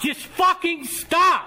[0.00, 1.46] Just fucking stop!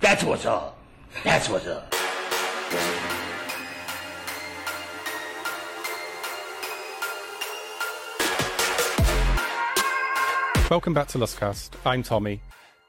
[0.00, 0.78] That's what's up.
[1.22, 1.94] That's what's up.
[10.70, 11.70] Welcome back to Lustcast.
[11.84, 12.40] I'm Tommy.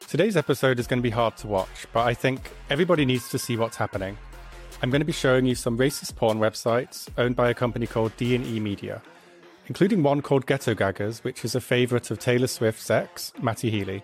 [0.08, 3.38] Today's episode is going to be hard to watch, but I think everybody needs to
[3.38, 4.18] see what's happening.
[4.82, 8.16] I'm going to be showing you some racist porn websites owned by a company called
[8.16, 9.02] D&E Media,
[9.68, 14.04] including one called Ghetto Gaggers, which is a favorite of Taylor Swift's ex, Matty Healy.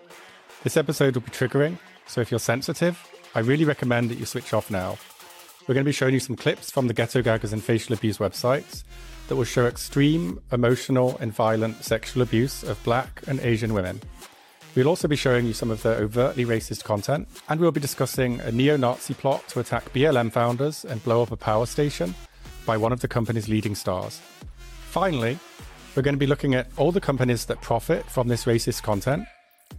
[0.62, 2.98] This episode will be triggering, so if you're sensitive,
[3.34, 4.98] I really recommend that you switch off now.
[5.66, 8.18] We're going to be showing you some clips from the Ghetto Gaggers and facial abuse
[8.18, 8.84] websites
[9.28, 14.00] that will show extreme, emotional, and violent sexual abuse of black and Asian women.
[14.74, 18.40] We'll also be showing you some of the overtly racist content, and we'll be discussing
[18.40, 22.14] a neo Nazi plot to attack BLM founders and blow up a power station
[22.64, 24.20] by one of the company's leading stars.
[24.98, 25.38] Finally,
[25.94, 29.24] we're going to be looking at all the companies that profit from this racist content,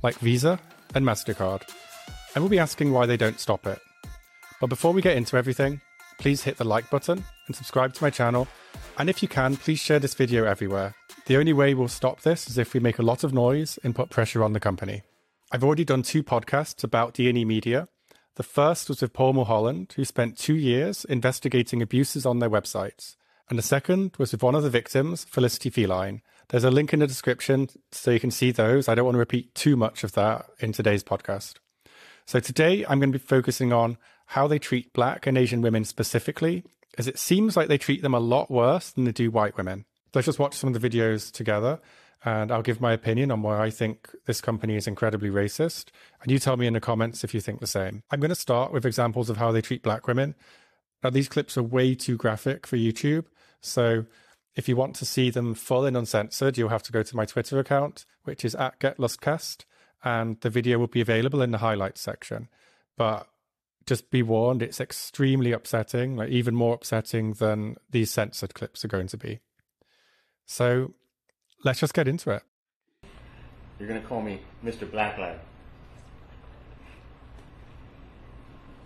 [0.02, 0.58] like Visa
[0.96, 1.62] and MasterCard,
[2.34, 3.82] and we'll be asking why they don't stop it.
[4.62, 5.82] But before we get into everything,
[6.20, 8.48] please hit the like button and subscribe to my channel
[8.98, 10.96] and if you can, please share this video everywhere.
[11.26, 13.94] The only way we'll stop this is if we make a lot of noise and
[13.94, 15.02] put pressure on the company.
[15.52, 17.90] I've already done two podcasts about D&E Media.
[18.36, 23.18] The first was with Paul Mulholland, who spent two years investigating abuses on their websites.
[23.50, 26.22] And the second was with one of the victims, Felicity Feline.
[26.50, 28.88] There's a link in the description so you can see those.
[28.88, 31.56] I don't want to repeat too much of that in today's podcast.
[32.28, 33.98] So today I'm going to be focusing on
[34.28, 36.64] how they treat black and Asian women specifically
[37.00, 39.86] as it seems like they treat them a lot worse than they do white women.
[40.14, 41.80] Let's just watch some of the videos together
[42.24, 45.86] and I'll give my opinion on why I think this company is incredibly racist.
[46.22, 48.04] And you tell me in the comments if you think the same.
[48.12, 50.36] I'm going to start with examples of how they treat black women.
[51.04, 53.26] Now, these clips are way too graphic for YouTube.
[53.62, 54.06] So
[54.56, 57.26] if you want to see them full and uncensored, you'll have to go to my
[57.26, 59.64] Twitter account, which is at GetLustCast,
[60.04, 62.50] and the video will be available in the highlights section.
[62.98, 63.28] But
[63.86, 68.90] just be warned, it's extremely upsetting, like even more upsetting than these censored clips are
[68.90, 69.40] going to be.
[70.46, 70.94] So
[71.64, 72.44] let's just get into it.
[73.80, 74.86] You're gonna call me Mr.
[74.86, 75.38] Blacklight.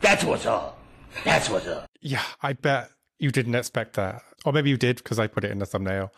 [0.02, 0.83] That's what's up.
[1.24, 1.90] That's what's up.
[2.02, 4.22] Yeah, I bet you didn't expect that.
[4.46, 6.12] Or maybe you did because I put it in the thumbnail.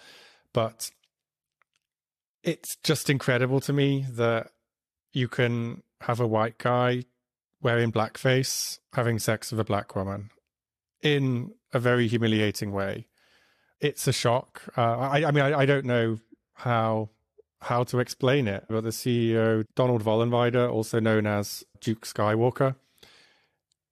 [0.53, 0.89] But
[2.43, 4.51] it's just incredible to me that
[5.13, 7.03] you can have a white guy
[7.61, 10.29] wearing blackface, having sex with a black woman
[11.01, 13.07] in a very humiliating way.
[13.79, 14.63] It's a shock.
[14.77, 16.19] Uh, I, I, mean, I, I, don't know
[16.53, 17.09] how
[17.61, 22.75] how to explain it, but the CEO, Donald Vollenweider, also known as Duke Skywalker,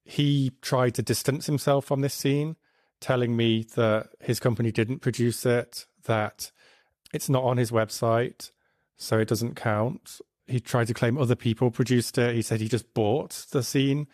[0.04, 2.56] he tried to distance himself from this scene,
[3.00, 6.52] telling me that his company didn't produce it, that
[7.14, 8.52] it's not on his website,
[8.98, 12.36] so it doesn't count he tried to claim other people produced it.
[12.36, 14.08] He said he just bought the scene.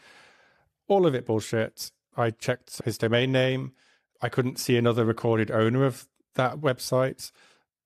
[0.88, 1.92] All of it bullshit.
[2.16, 3.74] I checked his domain name.
[4.22, 7.32] I couldn't see another recorded owner of that website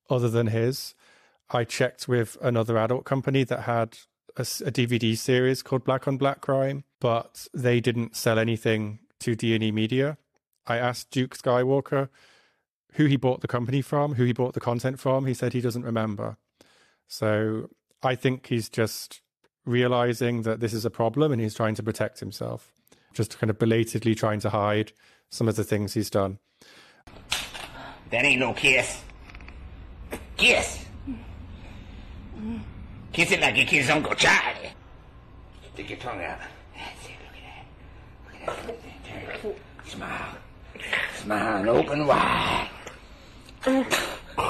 [0.09, 0.96] other than his.
[1.50, 3.97] I checked with another adult company that had
[4.38, 9.35] a, a DVD series called Black on Black Crime, but they didn't sell anything to
[9.35, 10.17] D&E Media.
[10.66, 12.09] I asked Duke Skywalker
[12.93, 15.25] who he bought the company from, who he bought the content from.
[15.25, 16.38] He said he doesn't remember.
[17.07, 17.69] So
[18.01, 19.22] I think he's just
[19.66, 22.72] realizing that this is a problem and he's trying to protect himself,
[23.13, 24.91] just kind of belatedly trying to hide
[25.29, 26.39] some of the things he's done.
[28.11, 29.01] That ain't no kiss.
[30.38, 30.85] Kiss.
[33.13, 34.74] Kiss it like you kiss Uncle Charlie.
[35.74, 36.40] Stick your tongue out.
[36.75, 37.16] That's it.
[37.25, 38.68] Look at that.
[38.68, 38.79] Look
[39.44, 39.90] at that.
[39.90, 40.38] Smile.
[41.16, 42.69] Smile and open wide.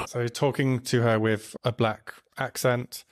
[0.06, 3.04] So talking to her with a black accent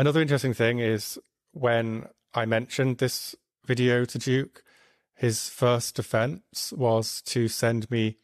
[0.00, 1.18] Another interesting thing is
[1.52, 3.34] when I mentioned this
[3.66, 4.62] video to Duke,
[5.14, 8.16] his first defense was to send me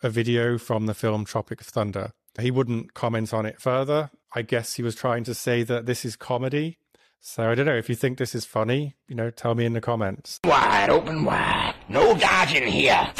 [0.00, 2.12] a video from the film Tropic Thunder.
[2.38, 4.10] He wouldn't comment on it further.
[4.34, 6.78] I guess he was trying to say that this is comedy.
[7.20, 9.72] So I don't know if you think this is funny, you know, tell me in
[9.72, 10.38] the comments.
[10.44, 11.74] Wide open wide.
[11.88, 13.10] No dodging here.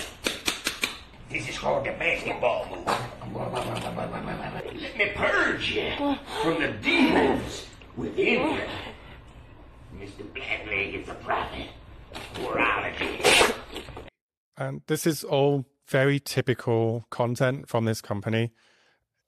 [1.30, 2.86] This is called the basketball move.
[3.34, 7.66] Let me purge you from the demons
[7.96, 8.60] within you.
[9.96, 10.22] Mr.
[10.32, 11.68] Blackleg is a prophet.
[12.40, 13.20] Morality.
[14.56, 18.52] And this is all very typical content from this company.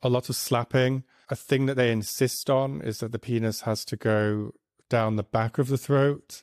[0.02, 1.04] A lot of slapping.
[1.30, 4.52] A thing that they insist on is that the penis has to go
[4.88, 6.42] down the back of the throat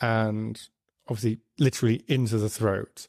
[0.00, 0.60] and
[1.08, 3.08] obviously literally into the throat.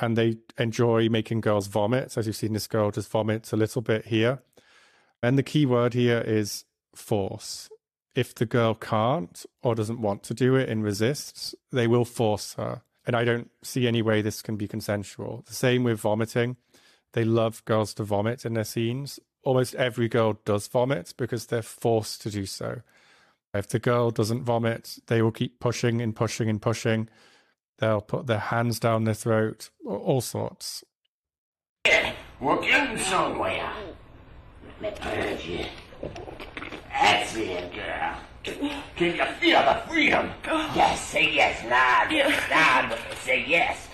[0.00, 2.12] And they enjoy making girls vomit.
[2.12, 4.42] So as you've seen this girl just vomits a little bit here.
[5.22, 6.64] And the key word here is
[6.94, 7.68] force.
[8.14, 12.54] If the girl can't or doesn't want to do it and resists, they will force
[12.54, 12.82] her.
[13.06, 15.42] And I don't see any way this can be consensual.
[15.46, 16.56] The same with vomiting.
[17.12, 19.18] They love girls to vomit in their scenes.
[19.44, 22.80] Almost every girl does vomit because they're forced to do so.
[23.52, 27.08] If the girl doesn't vomit, they will keep pushing and pushing and pushing.
[27.78, 30.84] They'll put their hands down their throat, all sorts.
[32.40, 33.70] Work in somewhere.
[34.80, 35.64] Let me purge you.
[36.90, 38.16] That's it, girl.
[38.96, 40.30] Can you feel the freedom?
[40.46, 40.72] Oh.
[40.74, 42.10] Yes, say yes, nod.
[42.50, 43.16] Nod with me.
[43.24, 43.88] Say yes.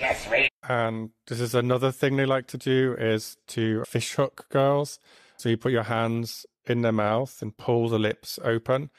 [0.00, 0.28] Yes.
[0.68, 4.98] And this is another thing they like to do is to fishhook girls.
[5.36, 8.90] So you put your hands in their mouth and pull the lips open.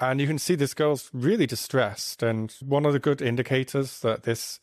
[0.00, 2.22] And you can see this girl's really distressed.
[2.22, 4.60] And one of the good indicators that this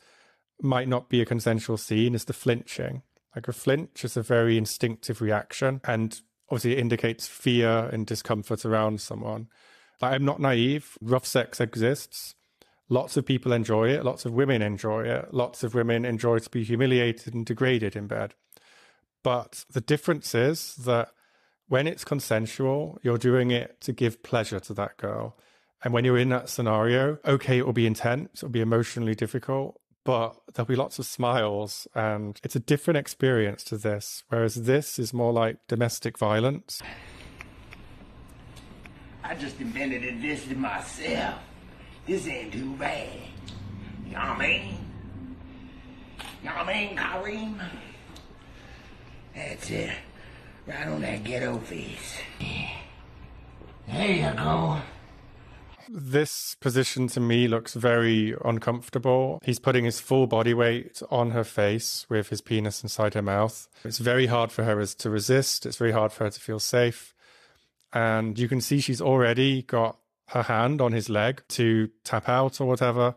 [0.61, 3.03] might not be a consensual scene is the flinching.
[3.35, 6.19] Like a flinch is a very instinctive reaction and
[6.49, 9.47] obviously it indicates fear and discomfort around someone.
[10.01, 10.97] Like, I'm not naive.
[11.01, 12.35] Rough sex exists.
[12.91, 14.03] Lots of people enjoy it.
[14.03, 15.33] Lots of women enjoy it.
[15.33, 18.33] Lots of women enjoy to be humiliated and degraded in bed.
[19.23, 21.07] But the difference is that
[21.69, 25.37] when it's consensual, you're doing it to give pleasure to that girl.
[25.81, 29.79] And when you're in that scenario, okay, it will be intense, it'll be emotionally difficult,
[30.03, 34.25] but there'll be lots of smiles and it's a different experience to this.
[34.27, 36.81] Whereas this is more like domestic violence.
[39.23, 41.39] I just invented this myself.
[42.11, 43.07] This ain't too bad.
[44.05, 44.77] You know what I mean?
[46.43, 47.69] You know what I mean, Kareem?
[49.33, 49.93] That's it.
[50.67, 52.19] Right on that ghetto face.
[53.87, 54.81] There you go.
[55.87, 59.39] This position to me looks very uncomfortable.
[59.45, 63.69] He's putting his full body weight on her face with his penis inside her mouth.
[63.85, 65.65] It's very hard for her to resist.
[65.65, 67.15] It's very hard for her to feel safe.
[67.93, 69.95] And you can see she's already got
[70.31, 73.15] her hand on his leg to tap out or whatever,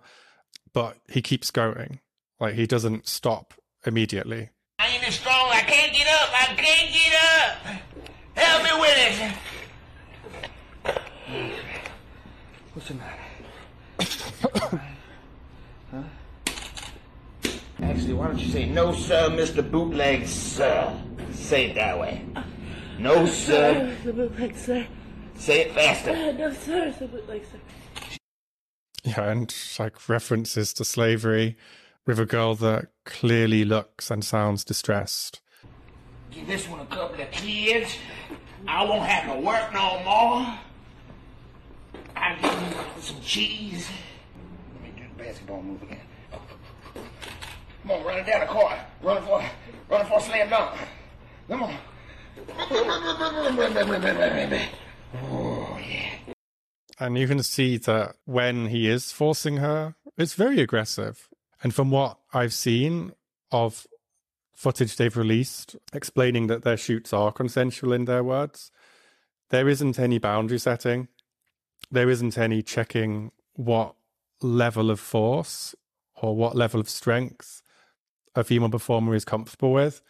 [0.73, 2.01] but he keeps going.
[2.41, 3.55] Like he doesn't stop
[3.87, 4.51] immediately.
[4.79, 5.49] I ain't strong.
[5.51, 6.29] I can't get up.
[6.33, 7.57] I can't get up.
[8.35, 9.33] Help me with it.
[12.73, 13.21] What's the matter?
[15.91, 16.03] huh?
[17.83, 19.69] Actually, why don't you say no, sir, Mr.
[19.69, 20.93] Bootleg, sir?
[21.33, 22.25] Say it that way.
[22.99, 23.97] No, sir.
[24.05, 24.87] The bootleg, sir.
[25.37, 26.11] Say it faster.
[26.11, 26.95] Uh, no, sir.
[26.99, 28.19] The bootleg, sir.
[29.05, 31.57] Yeah, and like references to slavery
[32.07, 35.41] with a girl that clearly looks and sounds distressed.
[36.31, 37.97] Give this one a couple of kids.
[38.67, 40.59] I won't have to work no more.
[42.17, 43.89] I'll give you some cheese.
[44.73, 46.01] Let me do the basketball move again.
[47.83, 48.73] Come on, run it down the court.
[49.03, 49.45] Running for,
[49.91, 50.79] running for a slam dunk.
[51.49, 51.77] Come on.
[55.15, 56.35] Oh, yeah.
[56.99, 61.29] And you can see that when he is forcing her, it's very aggressive.
[61.63, 63.13] And from what I've seen
[63.51, 63.87] of
[64.55, 68.71] footage they've released explaining that their shoots are consensual in their words,
[69.51, 71.09] there isn't any boundary setting.
[71.91, 73.95] There isn't any checking what
[74.41, 75.75] level of force
[76.21, 77.63] or what level of strength
[78.35, 80.03] a female performer is comfortable with.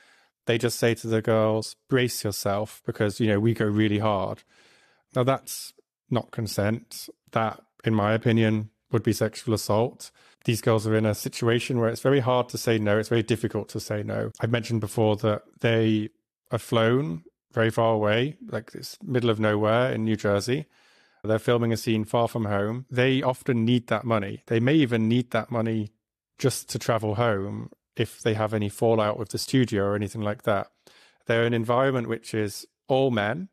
[0.47, 4.43] They just say to the girls, brace yourself because, you know, we go really hard.
[5.15, 5.73] Now, that's
[6.11, 7.09] not consent.
[7.33, 10.11] That, in my opinion, would be sexual assault.
[10.45, 12.99] These girls are in a situation where it's very hard to say no.
[12.99, 14.31] It's very difficult to say no.
[14.41, 16.11] I've mentioned before that they
[16.51, 20.67] are flown very far away, like this middle of nowhere in New Jersey.
[21.23, 22.85] They're filming a scene far from home.
[22.91, 24.43] They often need that money.
[24.47, 25.93] They may even need that money
[26.39, 30.43] just to travel home if they have any fallout with the studio or anything like
[30.43, 30.67] that.
[31.27, 33.49] They're in an environment which is all men.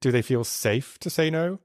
[0.00, 1.60] Do they feel safe to say no?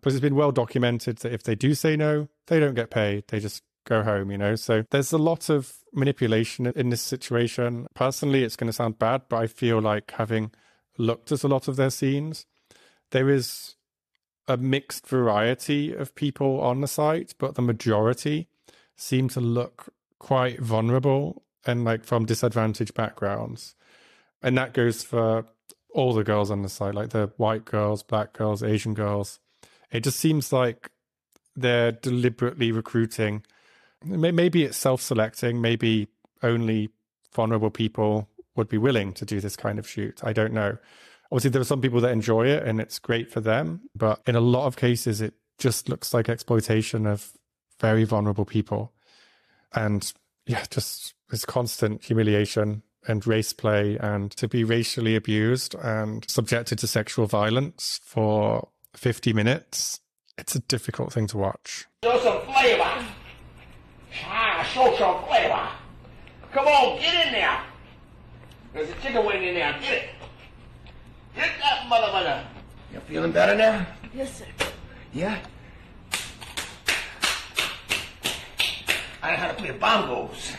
[0.00, 3.24] Because it's been well documented that if they do say no, they don't get paid.
[3.28, 4.54] They just go home, you know?
[4.54, 7.86] So there's a lot of manipulation in this situation.
[7.94, 10.50] Personally, it's going to sound bad, but I feel like having
[10.98, 12.46] looked at a lot of their scenes,
[13.10, 13.76] there is
[14.46, 18.48] a mixed variety of people on the site, but the majority
[18.96, 23.74] seem to look quite vulnerable and like from disadvantaged backgrounds.
[24.42, 25.46] And that goes for
[25.94, 29.38] all the girls on the site, like the white girls, black girls, Asian girls.
[29.90, 30.90] It just seems like
[31.56, 33.44] they're deliberately recruiting.
[34.04, 36.08] Maybe it's self selecting, maybe
[36.42, 36.90] only
[37.32, 40.20] vulnerable people would be willing to do this kind of shoot.
[40.22, 40.76] I don't know.
[41.30, 43.88] Obviously, there are some people that enjoy it and it's great for them.
[43.94, 47.32] But in a lot of cases, it just looks like exploitation of
[47.80, 48.92] very vulnerable people.
[49.72, 50.12] And
[50.46, 56.78] yeah, just this constant humiliation and race play and to be racially abused and subjected
[56.78, 60.00] to sexual violence for 50 minutes.
[60.38, 61.86] It's a difficult thing to watch.
[62.04, 63.06] Show some flavor.
[64.26, 65.68] Ah, show some flavor.
[66.52, 67.60] Come on, get in there.
[68.72, 69.72] There's a chicken wing in there.
[69.80, 70.08] Get it.
[71.34, 72.44] Get that mother mother.
[72.92, 73.86] You feeling better now?
[74.14, 74.46] Yes, sir.
[75.12, 75.38] Yeah?
[79.22, 80.54] I know how to play bongos.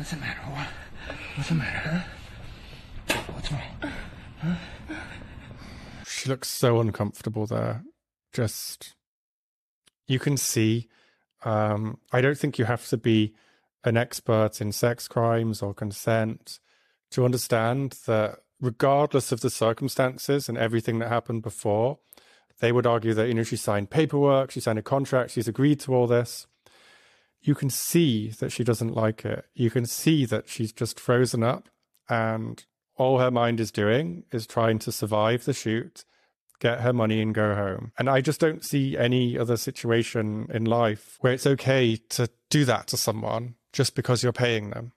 [0.00, 0.40] What's the matter?
[0.48, 0.68] What?
[1.36, 2.04] What's the matter,
[3.06, 3.22] huh?
[3.34, 4.56] What's wrong?
[6.06, 7.84] She looks so uncomfortable there.
[8.32, 8.94] Just,
[10.08, 10.88] you can see.
[11.44, 13.34] Um, I don't think you have to be
[13.84, 16.60] an expert in sex crimes or consent
[17.10, 21.98] to understand that, regardless of the circumstances and everything that happened before,
[22.60, 25.78] they would argue that, you know, she signed paperwork, she signed a contract, she's agreed
[25.80, 26.46] to all this.
[27.42, 29.46] You can see that she doesn't like it.
[29.54, 31.68] You can see that she's just frozen up
[32.08, 32.64] and
[32.96, 36.04] all her mind is doing is trying to survive the shoot,
[36.58, 37.92] get her money and go home.
[37.98, 42.66] And I just don't see any other situation in life where it's okay to do
[42.66, 44.92] that to someone just because you're paying them.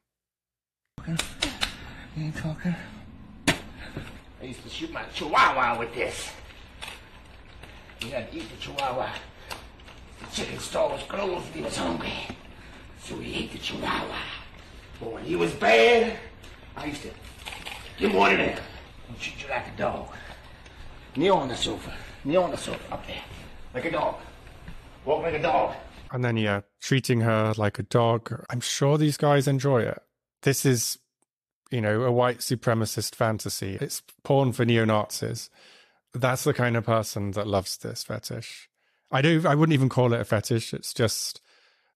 [1.07, 1.15] You
[2.17, 2.75] ain't talking?
[3.47, 6.29] I used to shoot my chihuahua with this.
[8.01, 9.09] We had to eat the chihuahua.
[10.31, 12.13] Chicken store was closed and he was hungry.
[12.99, 14.17] So he ate the chihuahua.
[14.99, 16.17] But when he was bad,
[16.75, 17.09] I used to
[17.97, 18.59] give him one of them.
[19.19, 20.07] Treat you like a dog.
[21.15, 21.93] Kneel on the sofa.
[22.23, 23.21] Kneel on the sofa up there.
[23.73, 24.15] Like a dog.
[25.05, 25.75] Walk like a dog.
[26.11, 28.45] And then, yeah, treating her like a dog.
[28.49, 30.01] I'm sure these guys enjoy it.
[30.43, 30.99] This is,
[31.71, 33.77] you know, a white supremacist fantasy.
[33.81, 35.49] It's porn for neo Nazis.
[36.13, 38.69] That's the kind of person that loves this fetish.
[39.13, 39.43] I do.
[39.47, 40.73] I wouldn't even call it a fetish.
[40.73, 41.39] It's just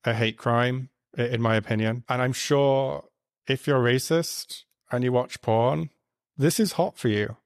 [0.06, 2.04] a hate crime, in my opinion.
[2.08, 3.06] And I'm sure
[3.48, 5.90] if you're racist and you watch porn,
[6.38, 7.38] this is hot for you.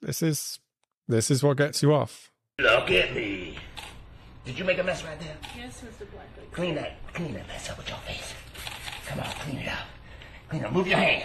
[0.00, 0.58] This is
[1.06, 2.32] this is what gets you off.
[2.58, 3.58] Look at me.
[4.46, 5.36] Did you make a mess right there?
[5.54, 6.10] Yes, Mr.
[6.10, 6.50] Blackwood.
[6.52, 8.32] Clean that, clean that mess up with your face.
[9.06, 9.86] Come on, clean it up.
[10.48, 10.72] Clean it.
[10.72, 11.24] Move your hand.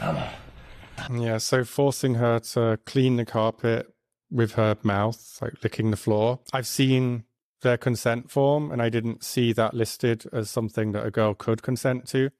[0.00, 1.20] Come on.
[1.20, 3.91] Yeah, so forcing her to clean the carpet
[4.32, 6.40] with her mouth, like licking the floor.
[6.52, 7.24] I've seen
[7.60, 11.62] their consent form and I didn't see that listed as something that a girl could
[11.62, 12.30] consent to.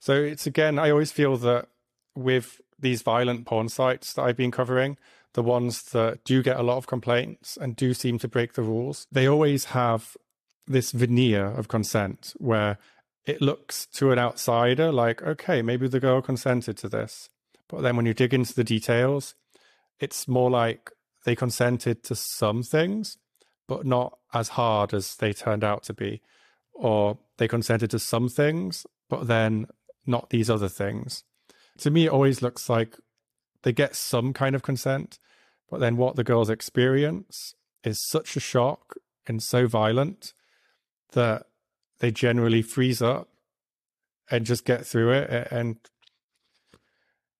[0.00, 1.68] So it's again, I always feel that
[2.14, 4.96] with these violent porn sites that I've been covering,
[5.34, 8.62] the ones that do get a lot of complaints and do seem to break the
[8.62, 10.16] rules, they always have
[10.66, 12.78] this veneer of consent where
[13.26, 17.28] it looks to an outsider like, okay, maybe the girl consented to this.
[17.68, 19.34] But then when you dig into the details,
[20.00, 20.90] it's more like
[21.24, 23.18] they consented to some things,
[23.66, 26.22] but not as hard as they turned out to be.
[26.72, 29.66] Or they consented to some things, but then
[30.06, 31.24] not these other things.
[31.78, 32.96] To me, it always looks like
[33.62, 35.18] they get some kind of consent,
[35.70, 38.96] but then what the girls experience is such a shock
[39.26, 40.32] and so violent
[41.12, 41.46] that
[42.00, 43.28] they generally freeze up
[44.30, 45.76] and just get through it and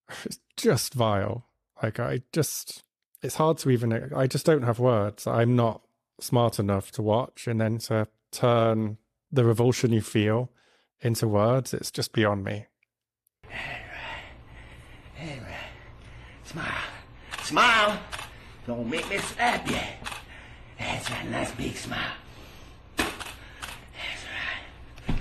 [0.25, 1.45] it's just vile
[1.81, 2.83] like i just
[3.21, 5.81] it's hard to even i just don't have words i'm not
[6.19, 8.97] smart enough to watch and then to turn
[9.31, 10.49] the revulsion you feel
[11.01, 12.65] into words it's just beyond me.
[16.49, 16.65] Smile.
[17.43, 17.99] Smile.
[18.65, 19.77] Don't make me slap you.
[20.79, 21.29] That's right.
[21.29, 22.13] Nice big smile.
[22.97, 23.11] That's
[25.07, 25.15] right.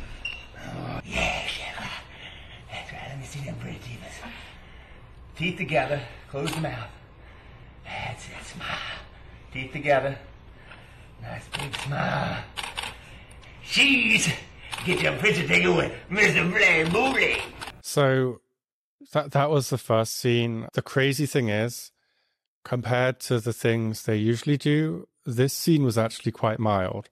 [0.57, 1.49] Oh, yeah.
[2.73, 3.09] That's right.
[3.09, 4.23] Let me see them pretty teeth.
[5.37, 6.01] Teeth together.
[6.31, 6.89] Close the mouth.
[7.89, 8.45] That's it.
[8.55, 8.79] Smile.
[9.53, 10.19] Teeth together.
[11.23, 12.45] Nice big smile.
[13.65, 14.29] Cheese.
[14.85, 16.51] Get your picture taken with Mr.
[16.51, 17.41] Blaine Booley.
[17.83, 18.41] So
[19.13, 20.69] that that was the first scene.
[20.75, 21.91] The crazy thing is,
[22.65, 27.09] compared to the things they usually do, this scene was actually quite mild.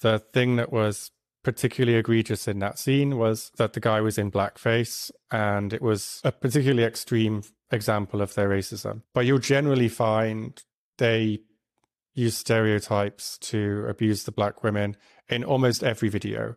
[0.00, 1.10] The thing that was
[1.42, 6.20] particularly egregious in that scene was that the guy was in blackface, and it was
[6.24, 9.02] a particularly extreme example of their racism.
[9.14, 10.62] But you'll generally find
[10.98, 11.40] they
[12.14, 14.96] use stereotypes to abuse the black women
[15.28, 16.56] in almost every video.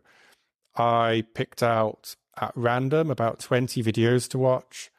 [0.76, 4.90] I picked out at random about 20 videos to watch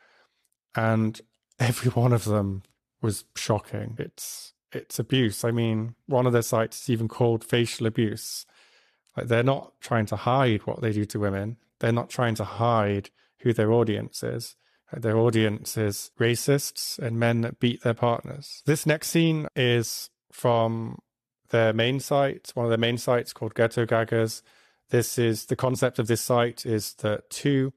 [0.76, 1.22] and
[1.60, 2.64] every one of them
[3.02, 3.96] was shocking.
[4.00, 5.46] It's it's abuse.
[5.46, 8.46] I mean, one of their sites is even called facial abuse.
[9.18, 11.58] Like they're not trying to hide what they do to women.
[11.80, 13.10] They're not trying to hide
[13.40, 14.56] who their audience is.
[14.96, 18.62] Their audience is racists and men that beat their partners.
[18.66, 21.00] This next scene is from
[21.50, 24.44] their main site, one of their main sites called Ghetto Gaggers.
[24.90, 27.74] This is the concept of this site is that two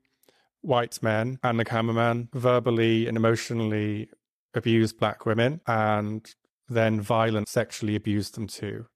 [0.61, 4.11] white men and the cameraman verbally and emotionally
[4.55, 6.35] abuse black women and
[6.69, 8.87] then violent sexually abuse them too.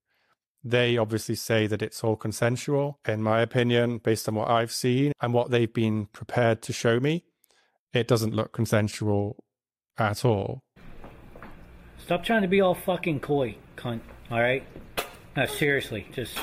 [0.67, 2.99] They obviously say that it's all consensual.
[3.07, 6.99] In my opinion, based on what I've seen and what they've been prepared to show
[6.99, 7.25] me,
[7.93, 9.45] it doesn't look consensual
[9.99, 10.61] at all.
[11.99, 14.01] Stop trying to be all fucking coy, cunt.
[14.31, 14.65] All right?
[15.37, 16.39] No, seriously, just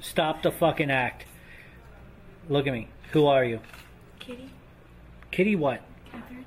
[0.00, 1.26] stop the fucking act.
[2.48, 2.88] Look at me.
[3.12, 3.60] Who are you?
[4.18, 4.50] Kitty,
[5.30, 5.82] Kitty what?
[6.10, 6.44] Catherine.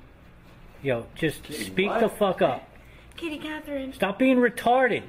[0.82, 2.68] Yo, just speak the fuck up.
[3.16, 3.92] Kitty Catherine.
[3.92, 5.04] Stop being retarded.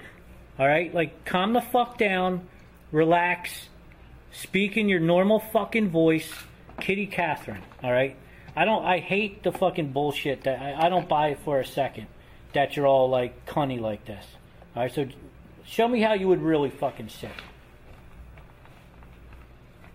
[0.60, 0.93] All right?
[0.93, 2.48] Like, calm the fuck down,
[2.91, 3.70] relax,
[4.31, 6.31] speak in your normal fucking voice.
[6.79, 8.15] Kitty Catherine, all right?
[8.55, 11.65] I don't, I hate the fucking bullshit that, I, I don't buy it for a
[11.65, 12.08] second
[12.53, 14.25] that you're all like cunny like this.
[14.75, 14.93] All right?
[14.93, 15.08] So
[15.63, 17.31] show me how you would really fucking sit.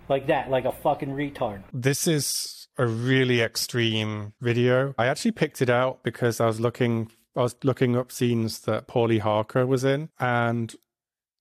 [0.08, 1.62] Like that, like a fucking retard.
[1.72, 4.94] This is a really extreme video.
[4.98, 8.88] I actually picked it out because I was looking I was looking up scenes that
[8.88, 10.74] Paulie Harker was in and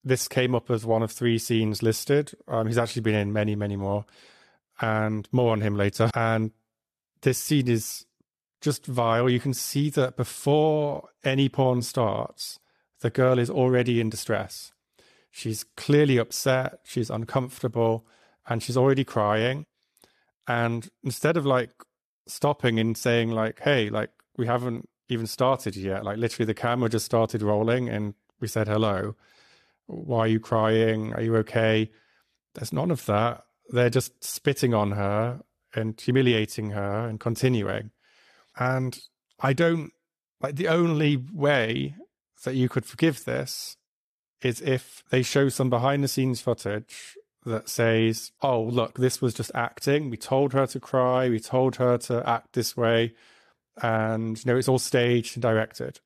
[0.05, 2.31] this came up as one of three scenes listed.
[2.47, 4.05] Um, he's actually been in many, many more,
[4.79, 6.11] and more on him later.
[6.13, 6.51] And
[7.21, 8.05] this scene is
[8.61, 9.29] just vile.
[9.29, 12.59] You can see that before any porn starts,
[13.01, 14.71] the girl is already in distress.
[15.31, 18.05] She's clearly upset, she's uncomfortable,
[18.47, 19.65] and she's already crying.
[20.47, 21.71] And instead of like
[22.27, 26.89] stopping and saying, like, hey, like, we haven't even started yet, like, literally the camera
[26.89, 29.15] just started rolling and we said hello.
[29.87, 31.13] Why are you crying?
[31.13, 31.91] Are you okay?
[32.53, 33.43] There's none of that.
[33.69, 35.41] They're just spitting on her
[35.73, 37.91] and humiliating her and continuing.
[38.57, 38.97] And
[39.39, 39.91] I don't
[40.41, 41.95] like the only way
[42.43, 43.77] that you could forgive this
[44.41, 49.33] is if they show some behind the scenes footage that says, oh, look, this was
[49.33, 50.09] just acting.
[50.09, 51.29] We told her to cry.
[51.29, 53.13] We told her to act this way.
[53.81, 55.99] And, you know, it's all staged and directed.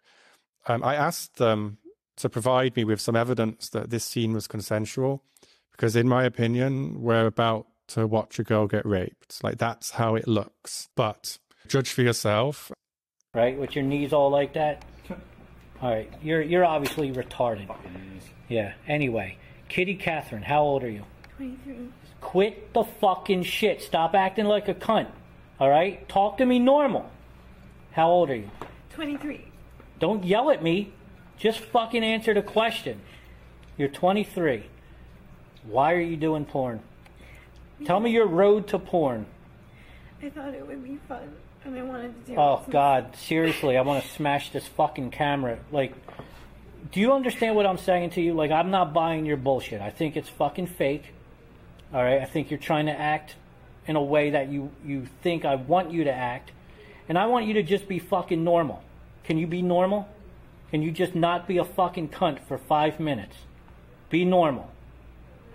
[0.68, 1.78] Um, I asked them
[2.18, 5.24] to provide me with some evidence that this scene was consensual
[5.72, 9.44] because, in my opinion, we're about to watch a girl get raped.
[9.44, 10.90] Like, that's how it looks.
[10.96, 12.72] But judge for yourself.
[13.34, 13.58] Right?
[13.58, 14.84] With your knees all like that?
[15.82, 16.12] All right.
[16.22, 17.74] You're, you're obviously retarded.
[18.50, 18.74] Yeah.
[18.88, 19.38] Anyway,
[19.70, 21.06] Kitty Catherine, how old are you?
[21.38, 21.76] 23.
[22.20, 23.82] Quit the fucking shit.
[23.82, 25.08] Stop acting like a cunt.
[25.60, 26.08] All right?
[26.10, 27.10] Talk to me normal.
[28.00, 28.50] How old are you?
[28.94, 29.44] 23.
[30.00, 30.94] Don't yell at me.
[31.38, 33.02] Just fucking answer the question.
[33.78, 34.64] You're 23.
[35.66, 36.80] Why are you doing porn?
[37.84, 39.26] Tell me your road to porn.
[40.24, 41.30] I thought it would be fun,
[41.66, 42.60] and I wanted to do oh, it.
[42.68, 45.60] Oh God, seriously, I want to smash this fucking camera.
[45.70, 45.94] Like,
[46.94, 48.34] do you understand what I'm saying to you?
[48.34, 49.82] Like, I'm not buying your bullshit.
[49.82, 51.14] I think it's fucking fake.
[51.94, 53.36] All right, I think you're trying to act
[53.88, 56.54] in a way that you you think I want you to act,
[57.10, 58.84] and I want you to just be fucking normal.
[59.24, 60.08] Can you be normal?
[60.70, 63.36] Can you just not be a fucking cunt for five minutes?
[64.10, 64.70] Be normal.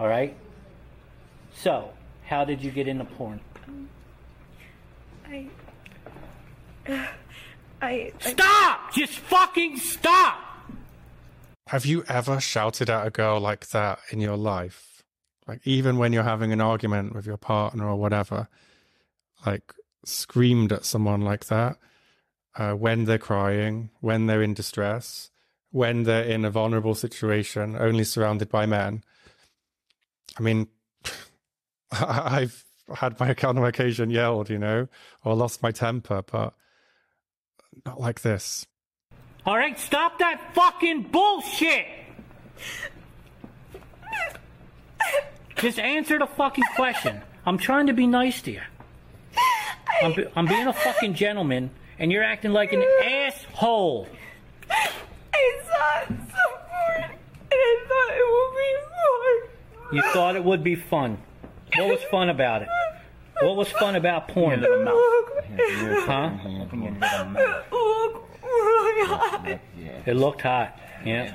[0.00, 0.36] All right.
[1.54, 1.90] So,
[2.24, 3.40] how did you get into porn?
[5.26, 5.46] I.
[6.88, 7.08] I.
[7.80, 8.92] I Stop!
[8.92, 10.40] Just fucking stop!
[11.68, 15.02] Have you ever shouted at a girl like that in your life?
[15.46, 18.48] Like, even when you're having an argument with your partner or whatever,
[19.46, 21.76] like, screamed at someone like that
[22.56, 25.30] uh, when they're crying, when they're in distress,
[25.70, 29.02] when they're in a vulnerable situation, only surrounded by men.
[30.38, 30.68] I mean,
[31.90, 32.64] I've
[32.94, 34.88] had my on occasion yelled, you know,
[35.24, 36.54] or lost my temper, but
[37.84, 38.66] not like this.
[39.46, 41.86] All right, stop that fucking bullshit!
[45.56, 47.20] Just answer the fucking question.
[47.46, 48.60] I'm trying to be nice to you.
[50.02, 54.08] I'm, be- I'm being a fucking gentleman, and you're acting like an asshole.
[54.70, 54.90] I
[55.66, 56.14] saw it so
[56.68, 57.12] porn, and
[57.52, 59.96] I thought it would be fun.
[59.96, 61.18] You thought it would be fun.
[61.76, 62.68] What was fun about it?
[63.42, 64.60] What was fun about porn?
[64.60, 65.30] Look,
[66.06, 66.30] Huh?
[66.44, 66.72] look
[68.42, 69.60] really hot.
[70.06, 70.78] It looked hot.
[71.04, 71.34] Yeah.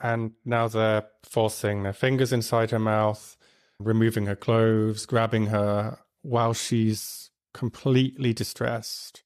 [0.00, 3.36] And now they're forcing their fingers inside her mouth,
[3.80, 7.23] removing her clothes, grabbing her while she's
[7.54, 9.22] completely distressed,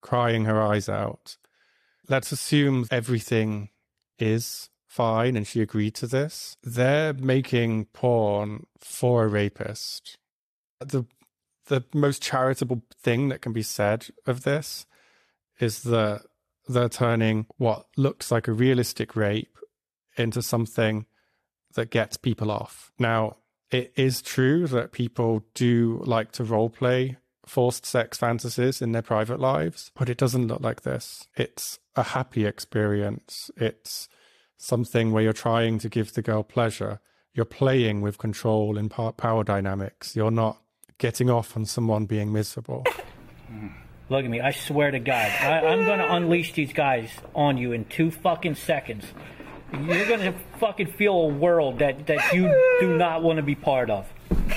[0.00, 1.36] crying her eyes out.
[2.08, 3.70] Let's assume everything
[4.18, 6.56] is fine and she agreed to this.
[6.62, 10.18] They're making porn for a rapist.
[10.80, 11.06] The
[11.68, 14.86] the most charitable thing that can be said of this
[15.58, 16.22] is that
[16.68, 19.58] they're turning what looks like a realistic rape
[20.16, 21.06] into something
[21.74, 22.92] that gets people off.
[23.00, 23.38] Now,
[23.70, 29.02] it is true that people do like to role play forced sex fantasies in their
[29.02, 31.28] private lives, but it doesn't look like this.
[31.36, 33.50] It's a happy experience.
[33.56, 34.08] It's
[34.56, 37.00] something where you're trying to give the girl pleasure.
[37.32, 40.16] You're playing with control and power dynamics.
[40.16, 40.60] You're not
[40.98, 42.84] getting off on someone being miserable.
[43.50, 43.72] Mm.
[44.08, 44.40] Look at me.
[44.40, 45.32] I swear to God.
[45.40, 49.04] I, I'm going to unleash these guys on you in two fucking seconds.
[49.72, 52.46] You're going to fucking feel a world that, that you
[52.78, 54.06] do not want to be part of.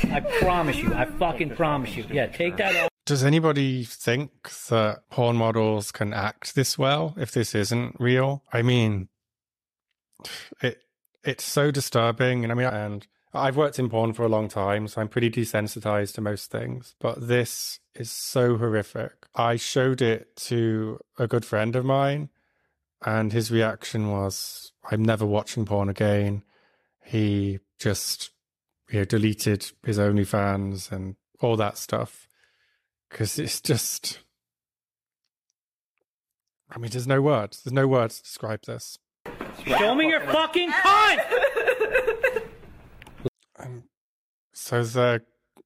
[0.05, 0.93] I promise you.
[0.93, 2.05] I fucking promise you.
[2.11, 2.89] Yeah, take that off.
[3.05, 4.31] Does anybody think
[4.69, 8.43] that porn models can act this well if this isn't real?
[8.53, 9.09] I mean,
[10.61, 10.83] it
[11.23, 14.87] it's so disturbing, and I mean, and I've worked in porn for a long time,
[14.87, 16.95] so I'm pretty desensitized to most things.
[16.99, 19.27] But this is so horrific.
[19.35, 22.29] I showed it to a good friend of mine,
[23.05, 26.43] and his reaction was, "I'm never watching porn again."
[27.03, 28.29] He just,
[28.89, 32.27] you know, deleted his OnlyFans and all that stuff
[33.09, 34.19] because it's just.
[36.71, 37.63] I mean, there's no words.
[37.63, 38.99] There's no words to describe this.
[39.65, 41.19] Show me your fucking cunt!
[43.61, 43.83] Um,
[44.53, 45.21] so they're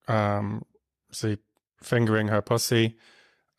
[0.07, 0.63] um,
[1.11, 1.37] see,
[1.81, 2.97] fingering her pussy,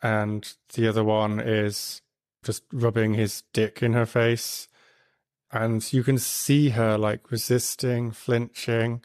[0.02, 2.02] and the other one is
[2.42, 4.68] just rubbing his dick in her face.
[5.52, 9.02] And you can see her like resisting, flinching.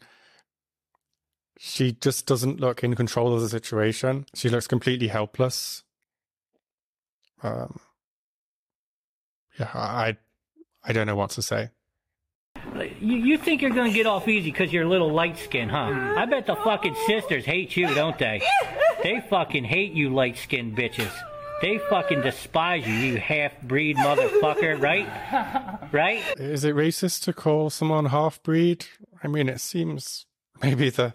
[1.62, 4.24] She just doesn't look in control of the situation.
[4.34, 5.82] She looks completely helpless.
[7.42, 7.78] Um,
[9.58, 10.16] yeah, I
[10.82, 11.68] I don't know what to say.
[12.74, 16.14] You, you think you're gonna get off easy because you're a little light skinned, huh?
[16.16, 18.40] I bet the fucking sisters hate you, don't they?
[19.02, 21.12] They fucking hate you light skinned bitches.
[21.60, 25.06] They fucking despise you, you half breed motherfucker, right?
[25.92, 26.22] Right?
[26.38, 28.86] Is it racist to call someone half breed?
[29.22, 30.24] I mean, it seems
[30.62, 31.12] maybe the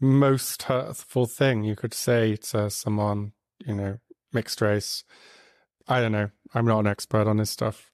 [0.00, 3.32] most hurtful thing you could say to someone,
[3.66, 3.98] you know,
[4.32, 5.04] mixed race.
[5.88, 6.30] I don't know.
[6.54, 7.90] I'm not an expert on this stuff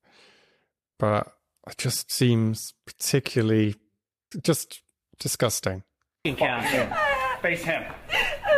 [0.99, 1.33] but
[1.69, 3.77] it just seems particularly
[4.43, 4.83] just
[5.19, 5.83] disgusting.
[6.25, 7.85] Face him.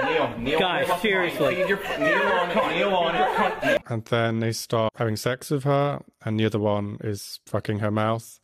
[0.04, 0.58] Kneel, kneel.
[0.58, 1.56] Guys, seriously.
[1.56, 2.72] Kneel on.
[2.72, 3.78] Kneel on.
[3.88, 7.90] And then they start having sex with her, and the other one is fucking her
[7.90, 8.38] mouth.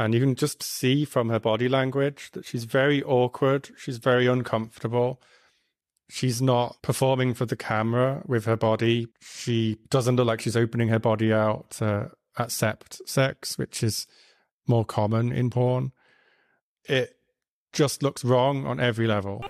[0.00, 3.68] And you can just see from her body language that she's very awkward.
[3.76, 5.20] She's very uncomfortable.
[6.08, 9.08] She's not performing for the camera with her body.
[9.20, 14.06] She doesn't look like she's opening her body out to accept sex, which is
[14.66, 15.92] more common in porn.
[16.86, 17.16] It
[17.74, 19.44] just looks wrong on every level.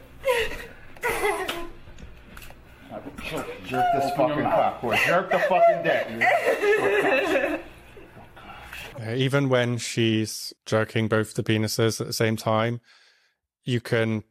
[3.67, 4.99] Jerk this fucking cock, boy.
[5.07, 7.61] Jerk the fucking dick.
[9.09, 12.81] Even when she's jerking both the penises at the same time,
[13.65, 14.25] you can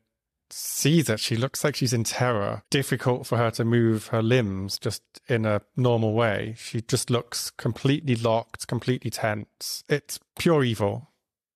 [0.51, 2.63] see that she looks like she's in terror.
[2.69, 6.55] Difficult for her to move her limbs just in a normal way.
[6.58, 9.84] She just looks completely locked, completely tense.
[9.88, 11.10] It's pure evil.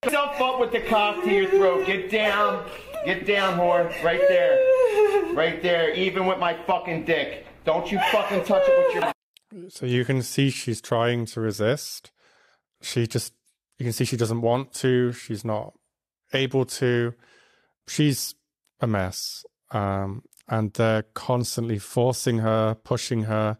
[0.03, 1.85] Yourself up with the cock to your throat.
[1.85, 2.65] Get down.
[3.05, 4.03] Get down, whore.
[4.03, 5.33] Right there.
[5.33, 5.93] Right there.
[5.93, 7.47] Even with my fucking dick.
[7.65, 9.69] Don't you fucking touch it with your.
[9.69, 12.11] So you can see she's trying to resist.
[12.83, 13.33] She just,
[13.79, 15.11] you can see she doesn't want to.
[15.13, 15.73] She's not
[16.33, 17.13] able to.
[17.87, 18.35] She's
[18.79, 19.45] a mess.
[19.71, 23.57] Um, and they're constantly forcing her, pushing her,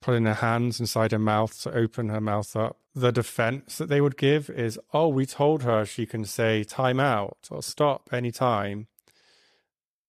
[0.00, 2.78] putting her hands inside her mouth to open her mouth up.
[2.94, 6.98] The defense that they would give is, oh, we told her she can say time
[6.98, 8.88] out or stop anytime.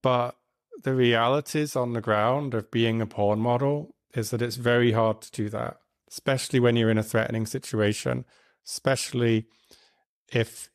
[0.02, 0.36] But
[0.84, 5.22] the realities on the ground of being a porn model is that it's very hard
[5.22, 5.78] to do that,
[6.10, 8.26] especially when you're in a threatening situation,
[8.66, 9.46] especially
[10.32, 10.70] if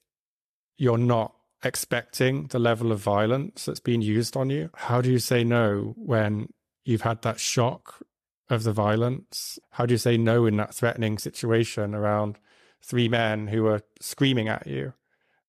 [0.76, 4.70] you're not expecting the level of violence that's being used on you.
[4.74, 6.48] How do you say no when
[6.84, 8.04] you've had that shock
[8.50, 9.58] of the violence?
[9.70, 12.38] How do you say no in that threatening situation around
[12.84, 14.94] three men who are screaming at you?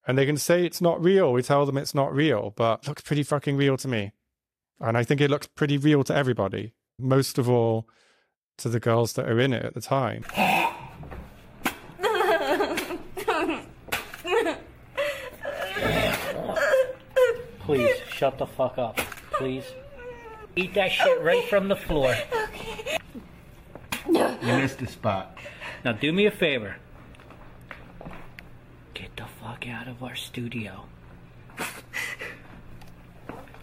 [0.06, 1.32] And they can say it's not real.
[1.32, 4.12] We tell them it's not real, but looks pretty fucking real to me.
[4.80, 7.88] And I think it looks pretty real to everybody, most of all
[8.58, 10.24] to the girls that are in it at the time.
[17.60, 18.98] Please, shut the fuck up.
[19.32, 19.64] Please.
[20.56, 22.16] Eat that shit right from the floor.
[24.08, 25.38] You missed a spot.
[25.84, 26.76] Now do me a favor.
[28.94, 30.86] Get the fuck out of our studio.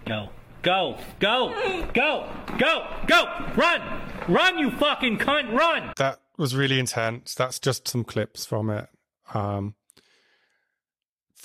[0.05, 0.31] Go.
[0.62, 1.55] Go, go,
[1.94, 3.25] go, go, go!
[3.57, 4.03] Run!
[4.29, 5.92] Run, you fucking cunt, run!
[5.96, 7.35] That was really intense.
[7.35, 8.88] That's just some clips from it.
[9.33, 9.75] Um,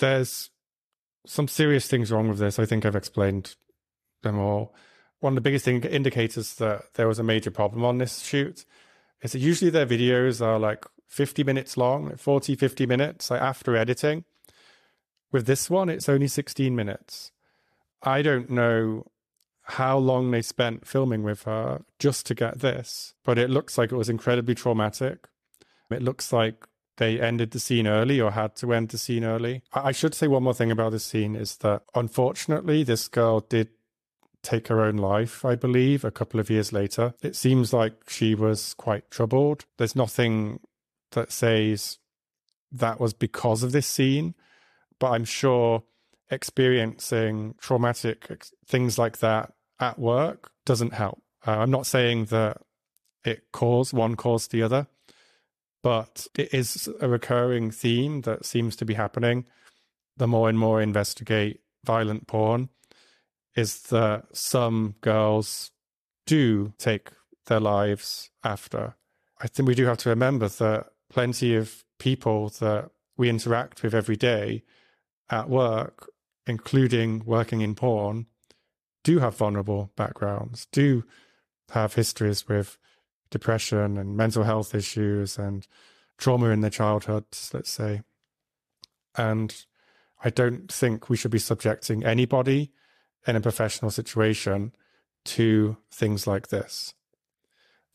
[0.00, 0.50] there's
[1.26, 2.58] some serious things wrong with this.
[2.58, 3.56] I think I've explained
[4.22, 4.74] them all.
[5.20, 8.66] One of the biggest thing, indicators that there was a major problem on this shoot
[9.22, 13.76] is that usually their videos are like 50 minutes long, 40, 50 minutes like after
[13.76, 14.24] editing.
[15.32, 17.32] With this one, it's only 16 minutes.
[18.06, 19.04] I don't know
[19.62, 23.90] how long they spent filming with her just to get this, but it looks like
[23.90, 25.26] it was incredibly traumatic.
[25.90, 26.66] It looks like
[26.98, 29.62] they ended the scene early or had to end the scene early.
[29.74, 33.68] I should say one more thing about this scene is that unfortunately, this girl did
[34.42, 37.14] take her own life, I believe, a couple of years later.
[37.20, 39.66] It seems like she was quite troubled.
[39.78, 40.60] There's nothing
[41.10, 41.98] that says
[42.70, 44.34] that was because of this scene,
[45.00, 45.82] but I'm sure
[46.30, 51.22] experiencing traumatic things like that at work doesn't help.
[51.46, 52.58] Uh, I'm not saying that
[53.24, 54.86] it caused one caused the other,
[55.82, 59.46] but it is a recurring theme that seems to be happening.
[60.16, 62.70] The more and more investigate violent porn,
[63.54, 65.70] is that some girls
[66.26, 67.10] do take
[67.46, 68.96] their lives after.
[69.40, 73.94] I think we do have to remember that plenty of people that we interact with
[73.94, 74.64] every day
[75.30, 76.10] at work
[76.46, 78.26] including working in porn,
[79.04, 81.04] do have vulnerable backgrounds, do
[81.70, 82.78] have histories with
[83.30, 85.66] depression and mental health issues and
[86.18, 88.02] trauma in their childhoods, let's say.
[89.16, 89.54] And
[90.22, 92.72] I don't think we should be subjecting anybody
[93.26, 94.72] in a professional situation
[95.24, 96.94] to things like this.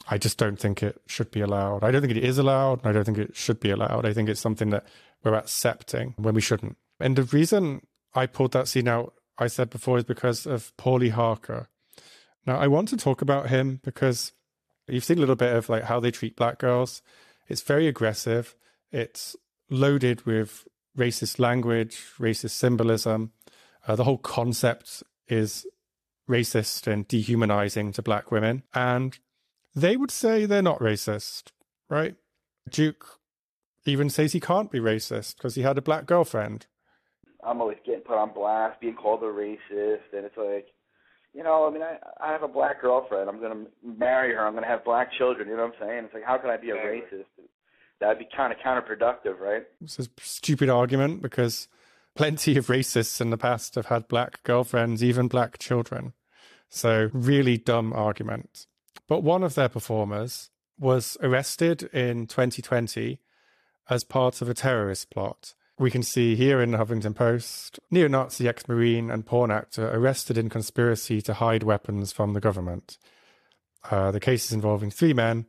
[0.07, 1.83] I just don't think it should be allowed.
[1.83, 4.05] I don't think it is allowed, I don't think it should be allowed.
[4.05, 4.85] I think it's something that
[5.23, 6.77] we're accepting when we shouldn't.
[6.99, 11.11] And the reason I pulled that scene out, I said before, is because of Paulie
[11.11, 11.69] Harker.
[12.45, 14.33] Now, I want to talk about him because
[14.87, 17.01] you've seen a little bit of like how they treat black girls.
[17.47, 18.55] It's very aggressive.
[18.91, 19.35] It's
[19.69, 23.31] loaded with racist language, racist symbolism.
[23.87, 25.65] Uh, the whole concept is
[26.29, 28.63] racist and dehumanizing to black women.
[28.73, 29.17] And
[29.75, 31.51] they would say they're not racist,
[31.89, 32.15] right?
[32.69, 33.19] Duke
[33.85, 36.67] even says he can't be racist because he had a black girlfriend.
[37.45, 40.67] I'm always getting put on blast, being called a racist, and it's like,
[41.33, 43.29] you know, I mean, I I have a black girlfriend.
[43.29, 44.45] I'm gonna marry her.
[44.45, 45.47] I'm gonna have black children.
[45.47, 46.05] You know what I'm saying?
[46.05, 47.25] It's like, how can I be a racist?
[47.99, 49.63] That'd be kind of counterproductive, right?
[49.81, 51.67] It's a stupid argument because
[52.15, 56.13] plenty of racists in the past have had black girlfriends, even black children.
[56.69, 58.65] So really dumb argument.
[59.07, 60.49] But one of their performers
[60.79, 63.19] was arrested in 2020
[63.89, 68.07] as part of a terrorist plot we can see here in the Huffington Post neo
[68.07, 72.99] Nazi ex Marine and porn actor arrested in conspiracy to hide weapons from the government.
[73.89, 75.47] Uh, the cases involving three men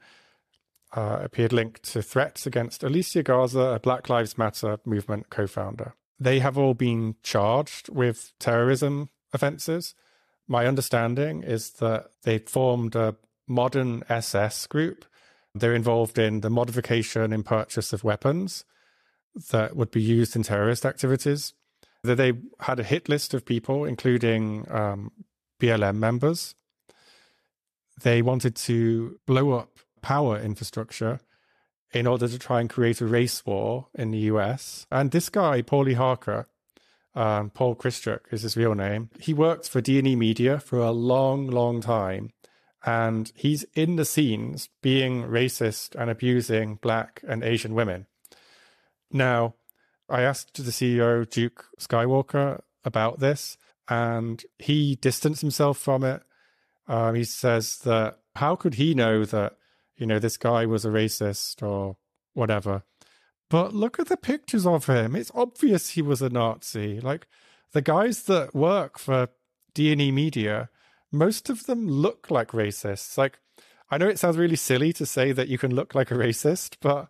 [0.96, 5.94] uh, appeared linked to threats against Alicia Garza, a Black Lives Matter movement co founder.
[6.18, 9.94] They have all been charged with terrorism offenses.
[10.48, 13.16] My understanding is that they formed a
[13.46, 15.04] modern SS group.
[15.54, 18.64] They're involved in the modification and purchase of weapons
[19.50, 21.54] that would be used in terrorist activities.
[22.04, 25.12] That they had a hit list of people, including um,
[25.60, 26.54] BLM members.
[28.02, 31.20] They wanted to blow up power infrastructure
[31.92, 34.86] in order to try and create a race war in the US.
[34.90, 36.48] And this guy, Paulie Harker,
[37.14, 39.10] um, Paul Kryscuk is his real name.
[39.20, 42.30] He worked for D&E Media for a long, long time.
[42.84, 48.06] And he's in the scenes being racist and abusing black and Asian women.
[49.12, 49.54] Now,
[50.08, 53.56] I asked the CEO, Duke Skywalker, about this,
[53.88, 56.22] and he distanced himself from it.
[56.88, 59.56] Um, he says that how could he know that,
[59.96, 61.96] you know, this guy was a racist or
[62.34, 62.82] whatever?
[63.50, 65.14] But look at the pictures of him.
[65.14, 67.00] It's obvious he was a Nazi.
[67.00, 67.26] Like
[67.72, 69.28] the guys that work for
[69.74, 70.70] D&E Media,
[71.10, 73.18] most of them look like racists.
[73.18, 73.38] Like
[73.90, 76.76] I know it sounds really silly to say that you can look like a racist,
[76.80, 77.08] but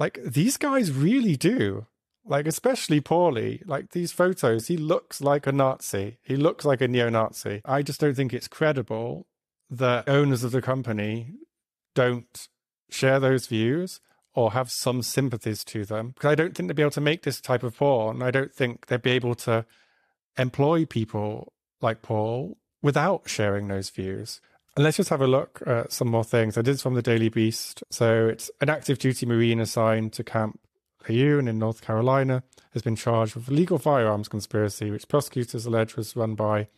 [0.00, 1.86] like these guys really do.
[2.24, 6.18] Like especially Paulie, like these photos, he looks like a Nazi.
[6.22, 7.62] He looks like a neo-Nazi.
[7.64, 9.26] I just don't think it's credible
[9.70, 11.34] that owners of the company
[11.94, 12.48] don't
[12.90, 14.00] share those views
[14.34, 16.10] or have some sympathies to them.
[16.10, 18.22] Because I don't think they'd be able to make this type of porn.
[18.22, 19.64] I don't think they'd be able to
[20.36, 24.40] employ people like Paul without sharing those views.
[24.80, 26.56] And let's just have a look at some more things.
[26.56, 27.84] I did from the Daily Beast.
[27.90, 30.58] So it's an active duty Marine assigned to Camp
[31.06, 36.16] Lejeune in North Carolina has been charged with illegal firearms conspiracy, which prosecutors allege was
[36.16, 36.68] run by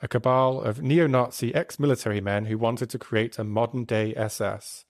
[0.00, 4.14] a cabal of neo Nazi ex military men who wanted to create a modern day
[4.14, 4.84] SS.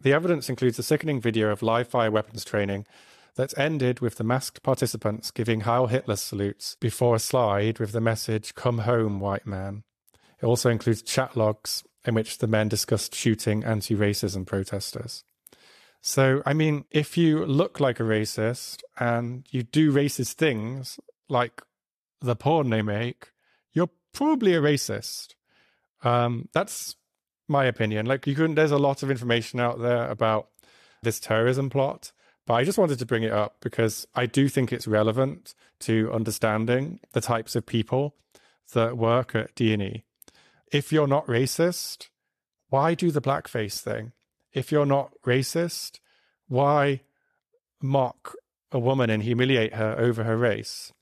[0.00, 2.86] The evidence includes a sickening video of live fire weapons training
[3.34, 8.00] that ended with the masked participants giving Heil Hitler salutes before a slide with the
[8.00, 9.82] message, Come home, white man.
[10.40, 15.24] It also includes chat logs in which the men discussed shooting anti racism protesters.
[16.00, 20.98] So, I mean, if you look like a racist and you do racist things
[21.28, 21.62] like
[22.22, 23.32] the porn they make,
[23.74, 25.34] you're probably a racist.
[26.02, 26.96] Um, that's
[27.48, 28.06] my opinion.
[28.06, 30.48] Like, you couldn't, there's a lot of information out there about
[31.02, 32.12] this terrorism plot,
[32.46, 36.10] but I just wanted to bring it up because I do think it's relevant to
[36.12, 38.14] understanding the types of people
[38.72, 40.04] that work at D&E.
[40.70, 42.08] If you're not racist,
[42.68, 44.12] why do the blackface thing?
[44.52, 45.98] If you're not racist,
[46.48, 47.02] why
[47.82, 48.34] mock
[48.72, 50.92] a woman and humiliate her over her race?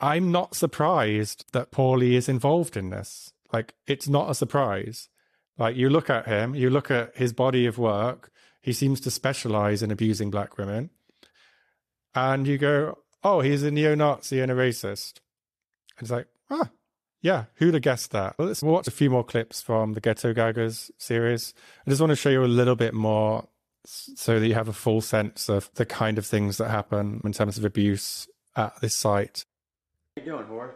[0.00, 3.32] I'm not surprised that Paulie is involved in this.
[3.52, 5.08] Like, it's not a surprise.
[5.58, 8.30] Like, you look at him, you look at his body of work,
[8.62, 10.90] he seems to specialize in abusing black women.
[12.14, 15.20] And you go, oh, he's a neo Nazi and a racist.
[15.98, 16.70] And it's like, ah,
[17.22, 18.36] yeah, who'd have guessed that?
[18.38, 21.54] Well, let's watch a few more clips from the Ghetto Gaggers series.
[21.86, 23.46] I just want to show you a little bit more
[23.84, 27.32] so that you have a full sense of the kind of things that happen in
[27.32, 29.44] terms of abuse at this site.
[30.14, 30.70] What are you doing, whore?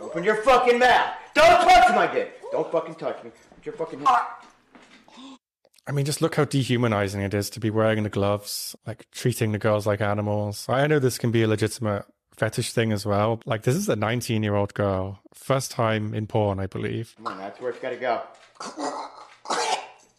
[0.00, 1.14] Open your fucking mouth!
[1.34, 2.40] Don't touch my dick!
[2.52, 3.30] Don't fucking touch me.
[3.56, 4.04] Put your fucking
[5.86, 9.52] I mean, just look how dehumanizing it is to be wearing the gloves, like treating
[9.52, 10.66] the girls like animals.
[10.68, 12.04] I know this can be a legitimate
[12.40, 13.38] fetish thing as well.
[13.44, 17.12] Like, this is a 19 year old girl, first time in porn, I believe.
[17.18, 18.22] Come on, that's where it's gotta go.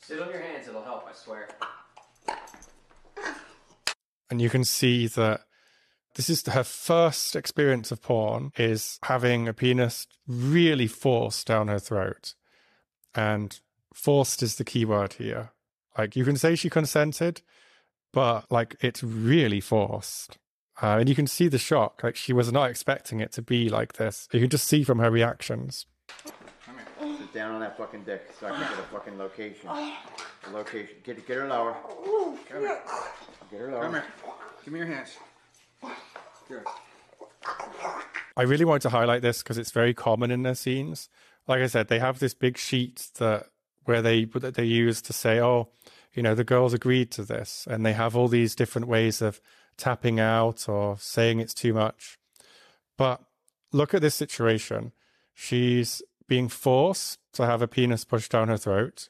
[0.02, 1.50] Sit on your hands, it'll help, I swear.
[4.30, 5.42] And you can see that
[6.14, 11.80] this is her first experience of porn is having a penis really forced down her
[11.80, 12.36] throat.
[13.16, 13.60] And
[13.96, 15.54] forced is the key word here.
[15.98, 17.42] Like you can say she consented,
[18.14, 20.38] but like it's really forced.
[20.82, 22.02] Uh, and you can see the shock.
[22.04, 24.28] Like she was not expecting it to be like this.
[24.32, 25.86] You can just see from her reactions.
[26.66, 27.18] Come here.
[27.20, 29.70] Sit down on that fucking dick so I can get a fucking location.
[30.46, 30.96] The location.
[31.04, 31.76] Get, get her lower.
[32.50, 32.82] Come here.
[33.52, 33.84] Get her lower.
[33.84, 34.06] Come here.
[34.66, 35.18] Give me your hands.
[36.48, 36.64] Good.
[38.36, 41.10] I really wanted to highlight this because it's very common in their scenes.
[41.48, 43.48] Like I said, they have this big sheet that
[43.84, 45.70] where they that they use to say, "Oh,
[46.14, 49.42] you know, the girls agreed to this," and they have all these different ways of
[49.78, 52.18] tapping out or saying it's too much.
[52.98, 53.22] But
[53.72, 54.92] look at this situation.
[55.34, 59.10] She's being forced to have a penis pushed down her throat.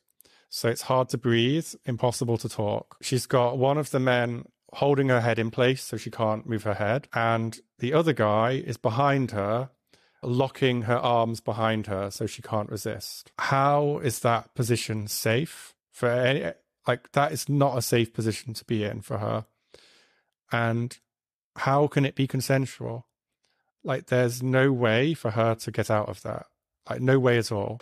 [0.50, 2.97] So it's hard to breathe, impossible to talk.
[3.02, 6.63] She's got one of the men holding her head in place so she can't move
[6.63, 7.08] her head.
[7.13, 9.69] And the other guy is behind her,
[10.24, 13.32] locking her arms behind her so she can't resist.
[13.39, 16.52] How is that position safe for any?
[16.88, 19.45] Like, that is not a safe position to be in for her.
[20.51, 20.97] And
[21.55, 23.07] how can it be consensual?
[23.83, 26.45] Like, there's no way for her to get out of that.
[26.89, 27.81] Like, no way at all.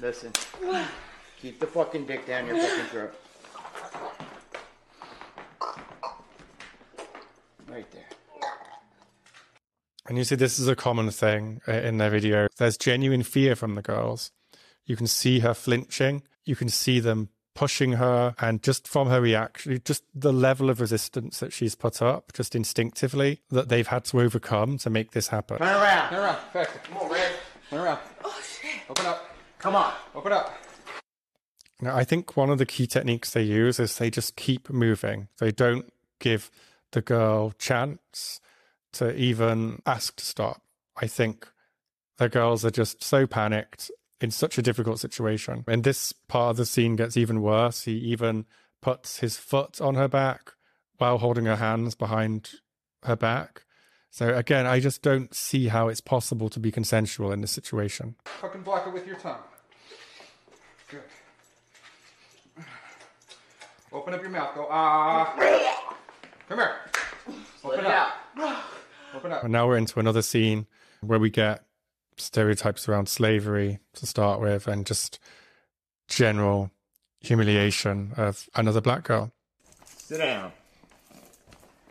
[0.00, 0.32] Listen.
[1.40, 3.14] Keep the fucking dick down your fucking throat.
[7.68, 8.04] Right there.
[10.08, 12.48] And you see, this is a common thing uh, in their video.
[12.58, 14.32] There's genuine fear from the girls.
[14.84, 16.22] You can see her flinching.
[16.44, 18.34] You can see them pushing her.
[18.38, 22.54] And just from her reaction, just the level of resistance that she's put up, just
[22.54, 25.58] instinctively, that they've had to overcome to make this happen.
[25.58, 26.10] Turn around.
[26.10, 26.38] Turn around.
[26.52, 26.80] Faster.
[26.84, 27.32] Come on, Red.
[27.70, 27.98] Turn around.
[28.24, 28.80] Oh shit.
[28.88, 29.36] Open up.
[29.58, 29.92] Come on.
[30.14, 30.56] Open up.
[31.80, 35.28] Now, I think one of the key techniques they use is they just keep moving.
[35.38, 36.50] They don't give
[36.92, 38.40] the girl chance
[38.92, 40.62] to even ask to stop.
[40.96, 41.48] I think
[42.18, 43.90] the girls are just so panicked
[44.22, 45.64] in such a difficult situation.
[45.66, 47.84] And this part of the scene gets even worse.
[47.84, 48.46] He even
[48.80, 50.52] puts his foot on her back
[50.98, 52.52] while holding her hands behind
[53.02, 53.64] her back.
[54.10, 58.14] So again, I just don't see how it's possible to be consensual in this situation.
[58.24, 59.40] Fucking block it with your tongue.
[60.88, 61.00] Good.
[63.92, 64.54] Open up your mouth.
[64.54, 65.34] Go ah.
[66.48, 66.76] Come here.
[67.64, 68.14] Open it up.
[68.36, 68.64] out.
[69.14, 69.42] Open up.
[69.42, 70.66] And now we're into another scene
[71.00, 71.64] where we get
[72.22, 75.18] stereotypes around slavery to start with and just
[76.08, 76.70] general
[77.20, 79.32] humiliation of another black girl.
[79.84, 80.52] Sit down.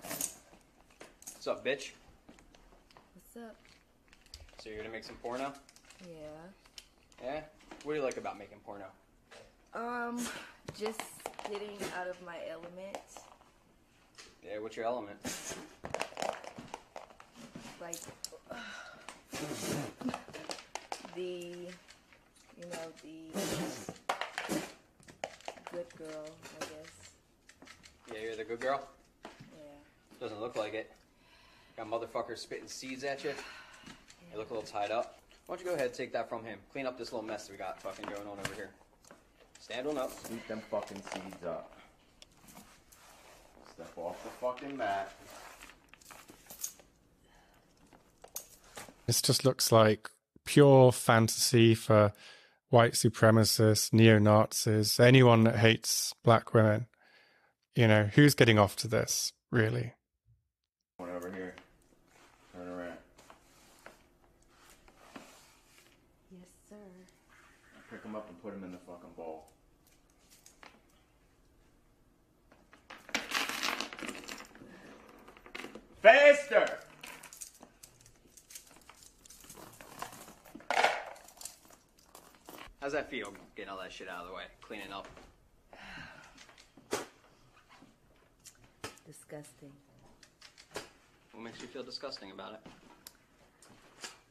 [0.02, 1.92] What's up, bitch?
[3.14, 3.56] What's up?
[4.62, 5.54] So you're gonna make some porno?
[6.08, 7.24] Yeah.
[7.24, 7.42] Yeah?
[7.84, 8.86] What do you like about making porno?
[9.74, 10.20] Um,
[10.78, 11.02] just
[11.50, 12.98] getting out of my element.
[14.46, 15.18] Yeah, what's your element?
[17.80, 17.96] Like,
[21.16, 23.32] the, you know, the
[25.72, 26.26] good girl,
[26.60, 27.12] I guess.
[28.14, 28.88] Yeah, you're the good girl.
[29.24, 29.30] Yeah.
[30.20, 30.92] Doesn't look like it.
[31.78, 33.34] Got motherfuckers spitting seeds at you.
[34.32, 35.20] You look a little tied up.
[35.48, 36.60] Why don't you go ahead and take that from him?
[36.72, 38.70] Clean up this little mess we got fucking going on over here.
[39.60, 40.12] Stand on up.
[40.26, 41.72] Sweep them fucking seeds up.
[43.74, 45.12] Step off the fucking mat.
[49.12, 50.10] This just looks like
[50.46, 52.14] pure fantasy for
[52.70, 56.86] white supremacists, neo Nazis, anyone that hates black women.
[57.76, 59.96] You know, who's getting off to this, really?
[60.96, 61.54] One over here.
[62.56, 62.94] Turn around.
[66.32, 66.76] Yes, sir.
[67.90, 69.50] Pick them up and put them in the fucking bowl.
[76.02, 76.81] Faster!
[82.82, 83.32] How's that feel?
[83.56, 85.08] Getting all that shit out of the way, cleaning up.
[89.06, 89.72] Disgusting.
[91.32, 92.60] What makes you feel disgusting about it?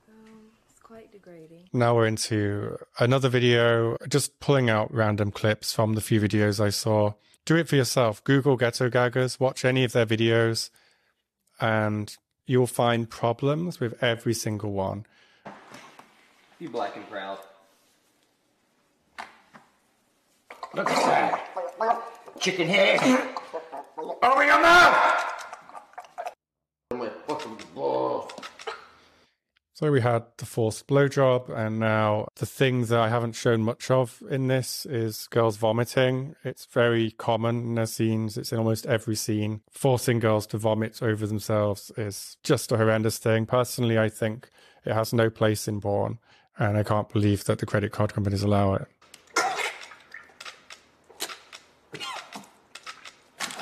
[0.08, 1.68] Um, it's quite degrading.
[1.72, 6.70] Now we're into another video, just pulling out random clips from the few videos I
[6.70, 7.12] saw.
[7.44, 8.24] Do it for yourself.
[8.24, 10.70] Google Ghetto Gaggers, watch any of their videos,
[11.60, 15.06] and you'll find problems with every single one.
[16.58, 17.38] Be black and proud.
[20.74, 21.40] Look at
[21.78, 22.40] that.
[22.40, 23.00] Chicken head.
[23.98, 25.26] Open your mouth!
[29.80, 33.90] So we had the forced blowjob, and now the thing that I haven't shown much
[33.90, 36.36] of in this is girls vomiting.
[36.44, 38.36] It's very common in their scenes.
[38.36, 39.62] It's in almost every scene.
[39.70, 43.46] Forcing girls to vomit over themselves is just a horrendous thing.
[43.46, 44.50] Personally, I think
[44.84, 46.18] it has no place in porn,
[46.58, 48.86] and I can't believe that the credit card companies allow it.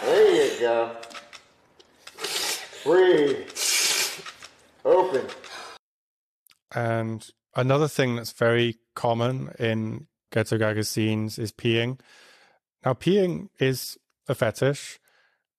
[0.03, 0.97] There you Uh, go.
[2.85, 3.49] Breathe.
[4.85, 5.27] Open.
[6.75, 12.01] And another thing that's very common in Ghetto Gagger scenes is peeing.
[12.85, 13.97] Now, peeing is
[14.29, 15.01] a fetish,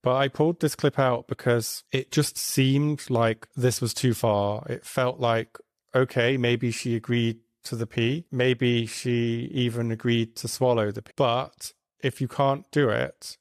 [0.03, 4.63] but I pulled this clip out because it just seemed like this was too far.
[4.67, 5.57] It felt like,
[5.95, 8.25] okay, maybe she agreed to the pee.
[8.31, 11.13] Maybe she even agreed to swallow the pee.
[11.15, 13.37] But if you can't do it,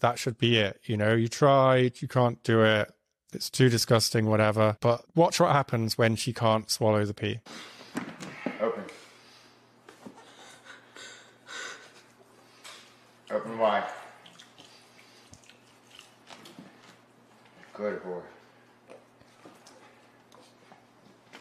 [0.00, 0.80] that should be it.
[0.84, 2.92] You know, you tried, you can't do it.
[3.32, 4.76] It's too disgusting, whatever.
[4.80, 7.40] But watch what happens when she can't swallow the pee.
[8.60, 8.84] Open.
[13.30, 13.84] Open wide.
[17.72, 18.20] Good boy.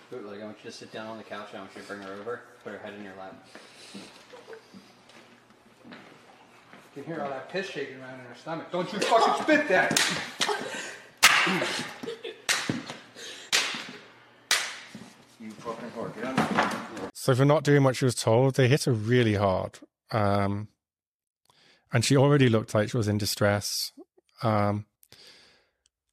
[0.09, 1.49] Bootleg, I want you to sit down on the couch.
[1.53, 2.41] I want you to bring her over.
[2.63, 3.35] Put her head in your lap.
[6.93, 8.69] You can hear all that piss shaking around in her stomach.
[8.69, 9.91] Don't you fucking spit that!
[15.39, 16.13] You fucking whore.
[16.15, 17.09] Get on the floor.
[17.13, 19.79] So for not doing what she was told, they hit her really hard.
[20.11, 20.67] Um,
[21.93, 23.93] and she already looked like she was in distress.
[24.43, 24.85] Um,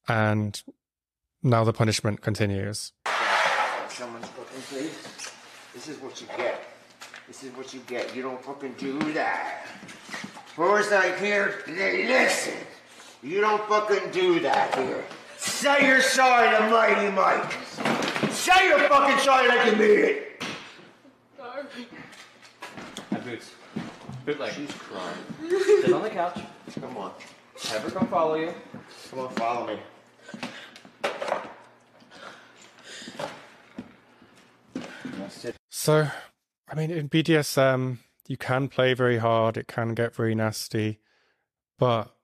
[0.07, 0.61] and
[1.43, 2.93] now the punishment continues.
[3.89, 5.31] Someone's fucking face.
[5.73, 6.63] This is what you get.
[7.27, 8.15] This is what you get.
[8.15, 9.67] You don't fucking do that.
[10.59, 12.53] Boys out here, listen.
[13.23, 15.05] You don't fucking do that here.
[15.37, 17.53] Say you're sorry to Mighty Mike.
[18.29, 20.43] Say you're fucking sorry like you mean it.
[23.09, 23.51] Have boots.
[24.25, 24.53] Bootleg.
[24.53, 25.17] She's crying.
[25.47, 26.41] Sit on the couch.
[26.77, 27.13] Come on.
[27.69, 28.53] Have her come follow you.
[29.11, 29.79] Come on, follow me.
[35.69, 36.05] So,
[36.67, 37.99] I mean, in BDSM,
[38.29, 40.99] you can play very hard, it can get very nasty,
[41.79, 42.15] but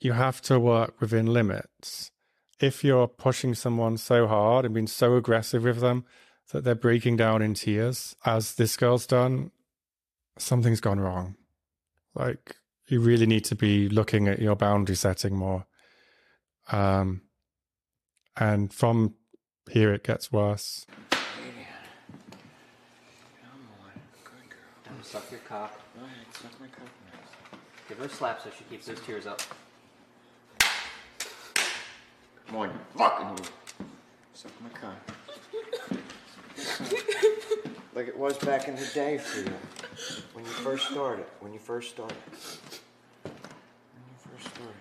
[0.00, 2.10] you have to work within limits.
[2.58, 6.06] If you're pushing someone so hard and being so aggressive with them
[6.52, 9.50] that they're breaking down in tears, as this girl's done,
[10.38, 11.36] something's gone wrong.
[12.14, 12.56] Like,
[12.88, 15.66] you really need to be looking at your boundary setting more.
[16.72, 17.22] Um,
[18.38, 19.16] and from
[19.70, 20.86] here, it gets worse.
[25.10, 25.80] Time to suck your cock.
[27.88, 29.42] Give her a slap so she keeps those tears up.
[32.46, 33.50] Come on, you fucking whore.
[34.34, 34.96] Suck my cock.
[37.94, 39.52] like it was back in the day for you.
[40.32, 41.26] When you first started.
[41.40, 42.16] When you first started.
[43.22, 43.32] When
[44.06, 44.76] you first started.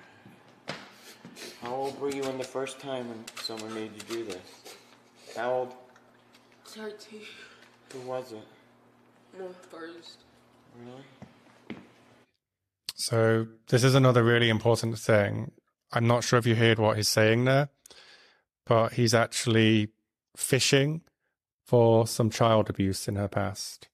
[1.64, 4.76] How old were you when the first time when someone made you do this?
[5.36, 5.74] How old?
[6.66, 7.22] 13.
[7.94, 8.46] Who was it?
[9.38, 10.20] My first.
[10.80, 11.04] Really?
[12.96, 15.52] So this is another really important thing.
[15.92, 17.70] I'm not sure if you heard what he's saying there,
[18.66, 19.90] but he's actually
[20.36, 21.02] fishing
[21.66, 23.88] for some child abuse in her past.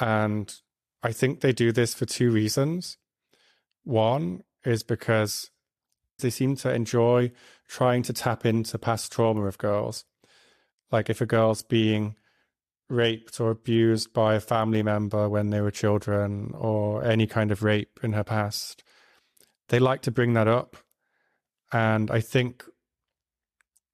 [0.00, 0.54] And
[1.02, 2.96] I think they do this for two reasons.
[3.84, 5.50] One is because
[6.18, 7.32] they seem to enjoy
[7.68, 10.04] trying to tap into past trauma of girls.
[10.90, 12.16] Like if a girl's being
[12.92, 17.62] raped or abused by a family member when they were children or any kind of
[17.62, 18.84] rape in her past,
[19.68, 20.76] they like to bring that up.
[21.72, 22.64] And I think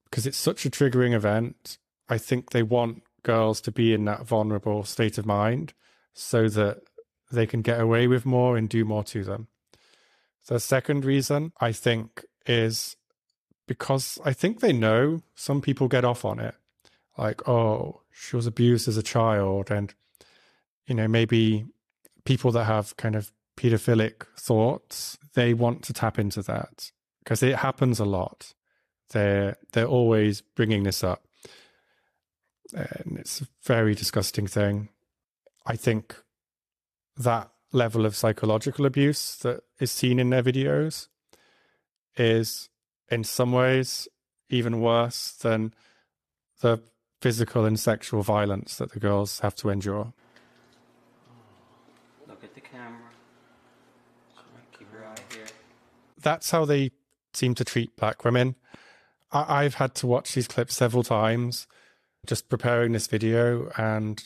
[0.05, 1.79] because it's such a triggering event,
[2.09, 5.75] I think they want girls to be in that vulnerable state of mind
[6.15, 6.79] so that
[7.31, 9.49] they can get away with more and do more to them.
[10.47, 12.97] The second reason I think is
[13.67, 16.55] because I think they know some people get off on it.
[17.19, 19.71] Like, oh, she was abused as a child.
[19.71, 19.93] And,
[20.87, 21.67] you know, maybe
[22.25, 26.93] people that have kind of pedophilic thoughts, they want to tap into that
[27.25, 28.55] because it happens a lot.
[29.11, 31.25] They're, they're always bringing this up.
[32.73, 34.91] And it's a very disgusting thing.
[35.67, 36.15] I think
[37.17, 41.09] that level of psychological abuse that is seen in their videos
[42.17, 42.69] is
[43.11, 44.09] in some ways
[44.51, 45.75] even worse than
[46.61, 46.81] the
[47.21, 50.13] physical and sexual violence that the girls have to endure.
[52.29, 52.99] Look at the camera.
[54.79, 55.47] Keep your eye here.
[56.21, 56.91] That's how they
[57.35, 58.55] seem to treat black women.
[59.33, 61.67] I- I've had to watch these clips several times
[62.27, 64.23] just preparing this video, and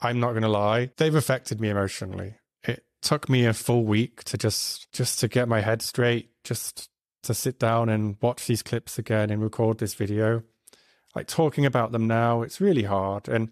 [0.00, 2.36] I'm not going to lie, they've affected me emotionally.
[2.64, 6.88] It took me a full week to just just to get my head straight, just
[7.24, 10.42] to sit down and watch these clips again and record this video.
[11.14, 13.28] Like talking about them now, it's really hard.
[13.28, 13.50] And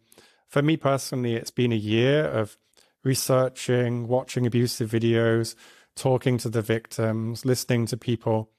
[0.48, 2.56] for me personally, it's been a year of
[3.04, 5.54] researching, watching abusive videos,
[5.96, 8.50] talking to the victims, listening to people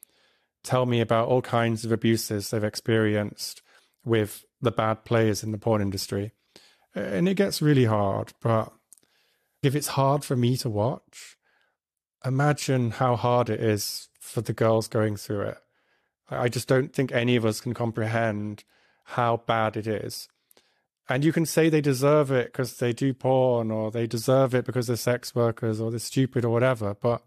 [0.64, 3.62] tell me about all kinds of abuses they've experienced
[4.06, 6.32] with the bad players in the porn industry.
[6.94, 8.72] And it gets really hard, but
[9.64, 11.38] if it's hard for me to watch,
[12.26, 15.58] imagine how hard it is for the girls going through it.
[16.30, 18.64] I just don't think any of us can comprehend
[19.12, 20.28] how bad it is.
[21.10, 24.66] And you can say they deserve it because they do porn, or they deserve it
[24.66, 27.24] because they're sex workers, or they're stupid, or whatever, but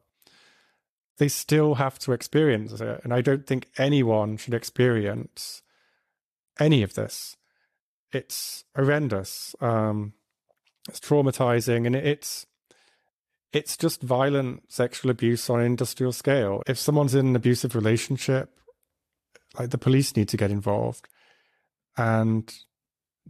[1.18, 3.00] they still have to experience it.
[3.04, 5.62] And I don't think anyone should experience
[6.58, 7.36] any of this.
[8.12, 9.54] It's horrendous.
[9.60, 10.14] Um,
[10.88, 12.46] it's traumatizing, and it's
[13.52, 16.62] it's just violent sexual abuse on an industrial scale.
[16.66, 18.50] If someone's in an abusive relationship,
[19.58, 21.08] like the police need to get involved.
[21.96, 22.52] And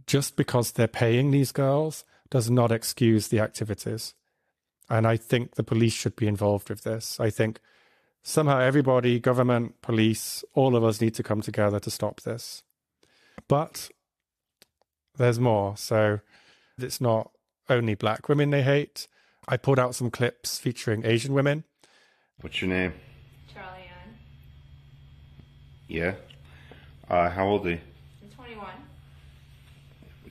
[0.07, 4.13] just because they're paying these girls does not excuse the activities.
[4.89, 7.19] And I think the police should be involved with this.
[7.19, 7.59] I think
[8.23, 12.63] somehow everybody, government, police, all of us need to come together to stop this.
[13.47, 13.89] But
[15.17, 15.77] there's more.
[15.77, 16.19] So
[16.77, 17.31] it's not
[17.69, 19.07] only black women they hate.
[19.47, 21.63] I pulled out some clips featuring Asian women.
[22.41, 22.93] What's your name?
[23.53, 24.17] Charlie Ann.
[25.87, 26.15] Yeah.
[27.09, 27.79] Uh, how old are you?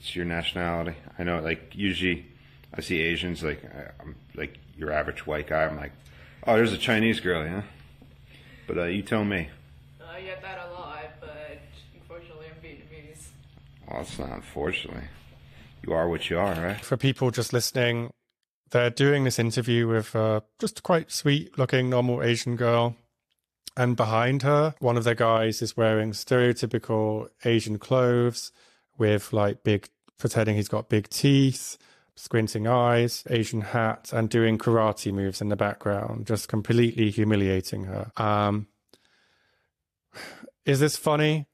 [0.04, 0.14] I'm 21.
[0.14, 0.96] What's your nationality?
[1.18, 2.26] I know, like usually,
[2.74, 5.64] I see Asians like I- I'm like your average white guy.
[5.64, 5.92] I'm like,
[6.46, 7.62] oh, there's a Chinese girl, yeah.
[8.66, 9.48] But uh, you tell me.
[10.06, 11.58] I get that a lot, but
[11.94, 13.26] unfortunately I'm Vietnamese.
[13.90, 15.04] Well, it's not unfortunately.
[15.86, 16.80] You are what you are, right?
[16.80, 18.10] For people just listening,
[18.70, 22.96] they're doing this interview with uh, just a quite sweet looking normal Asian girl.
[23.76, 28.52] And behind her, one of the guys is wearing stereotypical Asian clothes
[28.96, 29.88] with like big,
[30.18, 31.78] pretending he's got big teeth,
[32.14, 38.12] squinting eyes, Asian hat, and doing karate moves in the background, just completely humiliating her.
[38.16, 38.68] Um,
[40.64, 41.46] is this funny?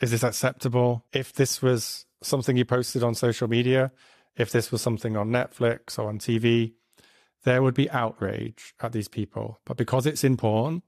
[0.00, 1.04] Is this acceptable?
[1.12, 3.92] If this was something you posted on social media,
[4.36, 6.74] if this was something on Netflix or on TV,
[7.44, 9.60] there would be outrage at these people.
[9.64, 10.82] But because it's in porn,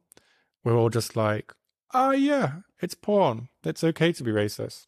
[0.65, 1.55] we're all just like,
[1.95, 3.49] oh, yeah, it's porn.
[3.65, 4.87] It's okay to be racist.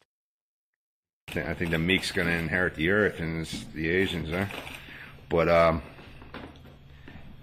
[1.29, 4.45] I think, the meek's gonna inherit the earth, and it's the Asians, huh?
[5.29, 5.81] But um,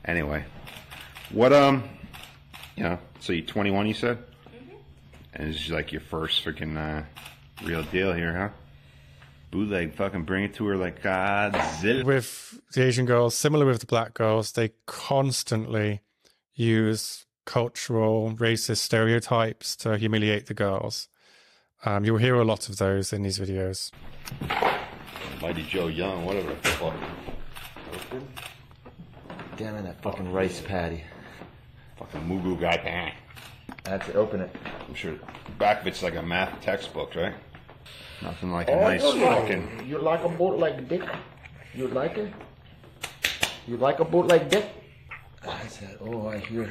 [0.05, 0.45] anyway,
[1.31, 1.89] what um,
[2.77, 4.19] you know, so you 21, you said,
[5.33, 7.05] and this is like your first freaking uh,
[7.65, 8.49] real deal here, huh?
[9.51, 12.05] Bootleg, fucking bring it to her like Godzilla.
[12.05, 16.03] With the Asian girls, similar with the black girls, they constantly
[16.55, 21.09] use cultural racist stereotypes to humiliate the girls.
[21.85, 23.93] Um, you'll hear a lot of those in these videos.
[25.41, 26.95] Mighty Joe Young, whatever the fuck.
[27.95, 28.29] Open?
[29.57, 31.05] Damn it, that fucking rice paddy.
[31.99, 33.15] Fucking Mugu guy.
[33.85, 34.17] That's it.
[34.17, 34.55] Open it.
[34.89, 37.35] I'm sure the back of it's like a math textbook, right?
[38.23, 39.87] Nothing like a Oh, nice you like- fucking.
[39.87, 41.03] You like a boat like dick?
[41.75, 42.33] You like it?
[43.69, 44.67] You like a boat like dick?
[45.47, 46.71] I said, oh, I hear.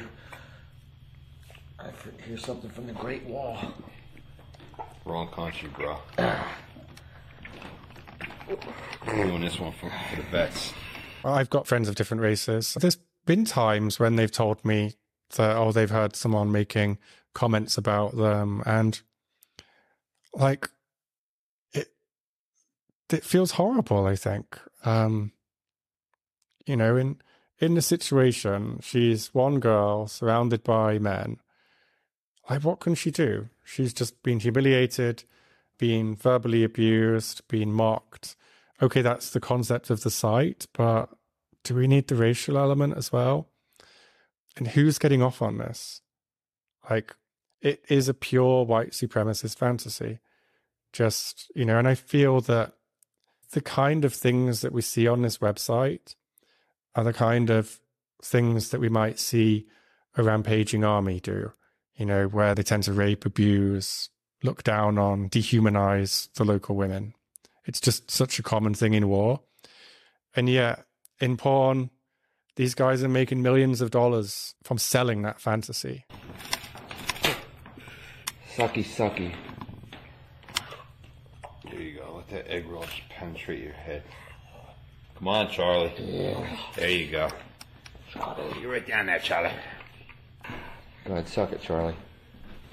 [1.78, 1.88] I
[2.26, 3.56] hear something from the Great Wall.
[5.08, 5.96] Wrong country, bro.
[9.06, 10.74] Doing this one for, for the vets.
[11.24, 12.76] I've got friends of different races.
[12.78, 14.96] There's been times when they've told me
[15.36, 16.98] that, oh, they've heard someone making
[17.32, 19.00] comments about them, and
[20.34, 20.68] like
[21.72, 21.88] it,
[23.10, 24.06] it feels horrible.
[24.06, 25.32] I think, um,
[26.66, 27.16] you know, in
[27.58, 31.38] in the situation, she's one girl surrounded by men.
[32.48, 33.48] Like, what can she do?
[33.64, 35.24] She's just been humiliated,
[35.78, 38.36] been verbally abused, been mocked.
[38.80, 41.10] Okay, that's the concept of the site, but
[41.64, 43.48] do we need the racial element as well?
[44.56, 46.00] And who's getting off on this?
[46.88, 47.14] Like,
[47.60, 50.20] it is a pure white supremacist fantasy.
[50.92, 52.72] Just, you know, and I feel that
[53.52, 56.14] the kind of things that we see on this website
[56.94, 57.80] are the kind of
[58.22, 59.66] things that we might see
[60.16, 61.52] a rampaging army do,
[61.98, 64.08] you know, where they tend to rape, abuse,
[64.42, 67.12] look down on, dehumanize the local women.
[67.66, 69.40] It's just such a common thing in war.
[70.34, 70.86] And yet,
[71.20, 71.90] in porn,
[72.54, 76.06] these guys are making millions of dollars from selling that fantasy.
[78.54, 79.34] Sucky, sucky.
[81.64, 82.14] There you go.
[82.16, 84.04] Let that egg roll just penetrate your head.
[85.16, 85.92] Come on, Charlie.
[85.98, 86.58] Yeah.
[86.76, 87.28] There you go.
[88.12, 88.60] Charlie.
[88.60, 89.50] You right down there, Charlie.
[91.04, 91.94] Go ahead, suck it, Charlie.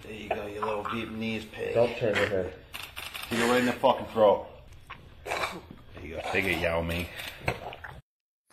[0.03, 1.73] There you go, you little Vietnamese pig.
[1.73, 2.53] Don't turn your head.
[3.27, 4.47] Stick it right in the fucking throat.
[5.23, 5.35] There
[6.03, 6.21] you go.
[6.31, 7.07] Take it, Yao Ming.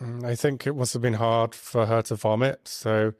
[0.00, 3.12] Mm, I think it must have been hard for her to vomit, so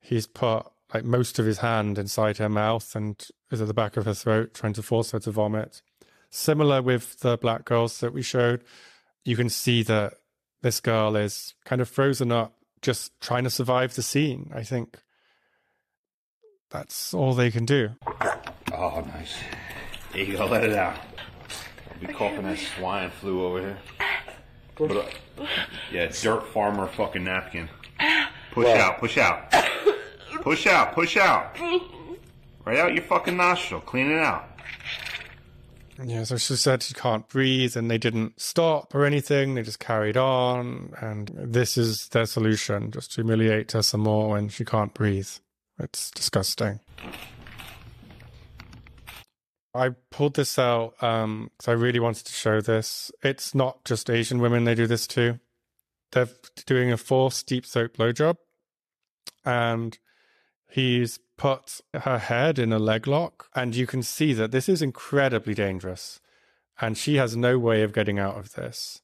[0.00, 3.96] he's put like most of his hand inside her mouth and is at the back
[3.96, 5.82] of her throat, trying to force her to vomit.
[6.30, 8.64] Similar with the black girls that we showed,
[9.24, 10.14] you can see that
[10.62, 14.50] this girl is kind of frozen up, just trying to survive the scene.
[14.54, 14.98] I think
[16.72, 17.90] that's all they can do.
[18.72, 19.34] Oh, nice.
[20.12, 20.46] There you go.
[20.46, 20.96] Let it out.
[21.90, 23.78] I'll be coughing that swine flu over here.
[24.74, 25.06] Put a,
[25.92, 27.68] yeah, dirt farmer fucking napkin.
[28.52, 29.54] Push out, push out.
[30.40, 31.56] Push out, push out.
[32.64, 33.80] Right out your fucking nostril.
[33.80, 34.48] Clean it out.
[36.02, 39.54] Yeah, so she said she can't breathe, and they didn't stop or anything.
[39.54, 44.30] They just carried on, and this is their solution: just to humiliate her some more
[44.30, 45.28] when she can't breathe.
[45.82, 46.80] It's disgusting.
[49.74, 53.10] I pulled this out um, because I really wanted to show this.
[53.22, 55.40] It's not just Asian women they do this to.
[56.12, 56.28] They're
[56.66, 58.36] doing a forced deep throat blowjob,
[59.44, 59.98] and
[60.68, 64.82] he's put her head in a leg lock, and you can see that this is
[64.82, 66.20] incredibly dangerous,
[66.80, 69.00] and she has no way of getting out of this.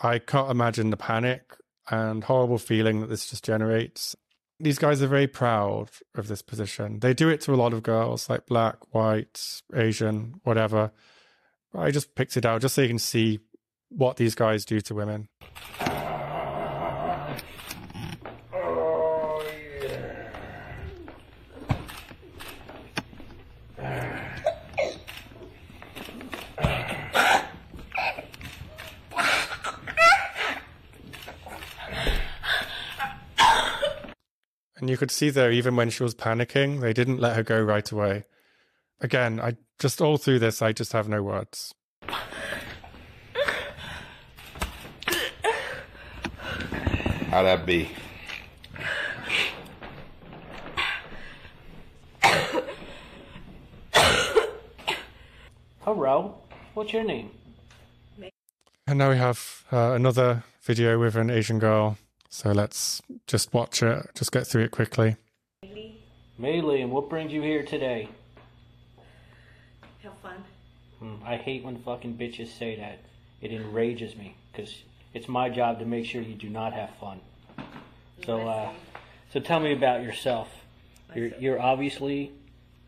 [0.00, 1.56] I can't imagine the panic
[1.90, 4.14] and horrible feeling that this just generates.
[4.60, 7.00] These guys are very proud of this position.
[7.00, 10.92] They do it to a lot of girls, like black, white, Asian, whatever.
[11.74, 13.40] I just picked it out just so you can see
[13.88, 15.28] what these guys do to women.
[34.84, 37.58] And you could see there, even when she was panicking, they didn't let her go
[37.58, 38.26] right away.
[39.00, 41.74] Again, I just all through this, I just have no words.
[47.30, 47.92] How'd that be?
[55.80, 56.36] Hello,
[56.74, 57.30] what's your name?
[58.86, 61.96] And now we have uh, another video with an Asian girl.
[62.34, 65.14] So let's just watch it, just get through it quickly.
[66.36, 68.08] Melee, and what brings you here today?
[70.02, 70.42] Have fun.
[70.98, 72.98] Hmm, I hate when fucking bitches say that.
[73.40, 74.82] It enrages me because
[75.14, 77.20] it's my job to make sure you do not have fun.
[78.26, 78.72] So, uh,
[79.32, 80.48] so tell me about yourself.
[81.14, 82.32] You're you're obviously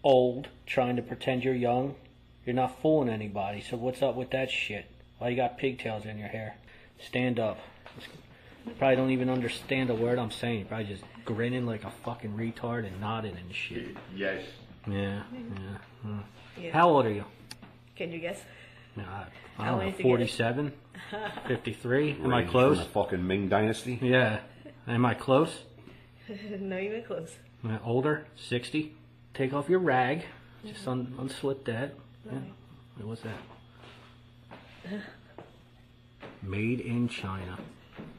[0.03, 1.95] old, trying to pretend you're young.
[2.45, 3.61] You're not fooling anybody.
[3.61, 4.87] So what's up with that shit?
[5.19, 6.57] Why you got pigtails in your hair?
[6.99, 7.59] Stand up.
[7.97, 8.03] You
[8.79, 10.59] probably don't even understand a word I'm saying.
[10.61, 13.97] You're probably just grinning like a fucking retard and nodding and shit.
[14.15, 14.45] Yes.
[14.89, 15.79] Yeah, yeah.
[16.03, 16.19] hmm.
[16.59, 16.73] Yeah.
[16.73, 17.25] How old are you?
[17.97, 18.41] Can you guess?
[18.95, 19.25] Nah,
[19.59, 20.73] I How don't know, 47,
[21.49, 22.19] 53.
[22.23, 22.77] Am I close?
[22.79, 23.99] From the fucking Ming Dynasty.
[24.01, 24.41] Yeah.
[24.87, 25.51] Am I close?
[26.29, 27.35] No, you're not even close.
[27.65, 28.27] Am I older?
[28.37, 28.95] 60.
[29.35, 30.25] Take off your rag.
[30.65, 31.95] Just un- unslip that.
[32.25, 32.39] Yeah.
[32.97, 33.37] Wait, What's that?
[36.43, 37.59] Made in China.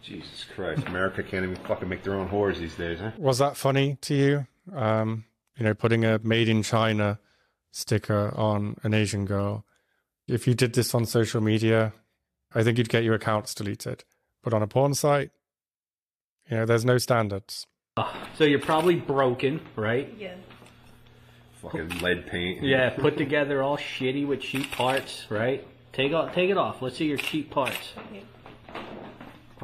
[0.08, 3.12] Jesus Christ, America can't even fucking make their own whores these days, huh?
[3.18, 4.48] Was that funny to you?
[4.74, 5.26] Um,
[5.58, 7.20] you know, putting a made in China
[7.72, 9.66] sticker on an Asian girl.
[10.28, 11.94] If you did this on social media,
[12.56, 14.06] I think you'd get your accounts deleted.
[14.44, 15.32] But on a porn site,
[16.50, 17.68] you know, there's no standards.
[18.38, 20.14] So you're probably broken, right?
[20.18, 20.36] Yeah.
[21.62, 22.64] Fucking lead paint.
[22.64, 25.68] Yeah, put together all shitty with cheap parts, right?
[25.92, 26.82] Take off, take it off.
[26.82, 27.94] Let's see your cheap parts.
[27.98, 28.24] Okay.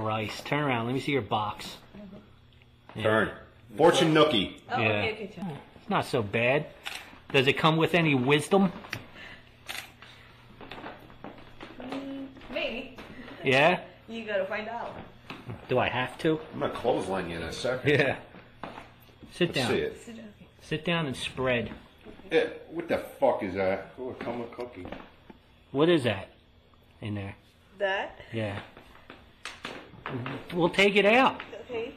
[0.03, 0.85] Christ, turn around.
[0.87, 1.77] Let me see your box.
[2.99, 3.31] Turn.
[3.77, 4.59] Fortune Nookie.
[4.71, 4.87] Oh, Yeah.
[4.87, 5.23] okay, okay.
[5.41, 5.57] okay.
[5.81, 6.67] It's not so bad.
[7.31, 8.71] Does it come with any wisdom?
[11.79, 12.97] Mm, maybe.
[13.43, 13.79] Yeah.
[14.07, 14.95] You gotta find out.
[15.67, 16.39] Do I have to?
[16.53, 17.89] I'm gonna clothesline you in a second.
[17.89, 18.15] Yeah.
[19.31, 19.69] Sit Let's down.
[19.71, 20.01] see it.
[20.05, 20.25] Sit down.
[20.61, 21.71] Sit down and spread.
[22.31, 23.91] Yeah, what the fuck is that?
[23.99, 24.85] Oh, come with cookie.
[25.71, 26.29] What is that
[27.01, 27.35] in there?
[27.79, 28.19] That.
[28.31, 28.59] Yeah.
[30.53, 31.41] We'll take it out.
[31.65, 31.95] Okay.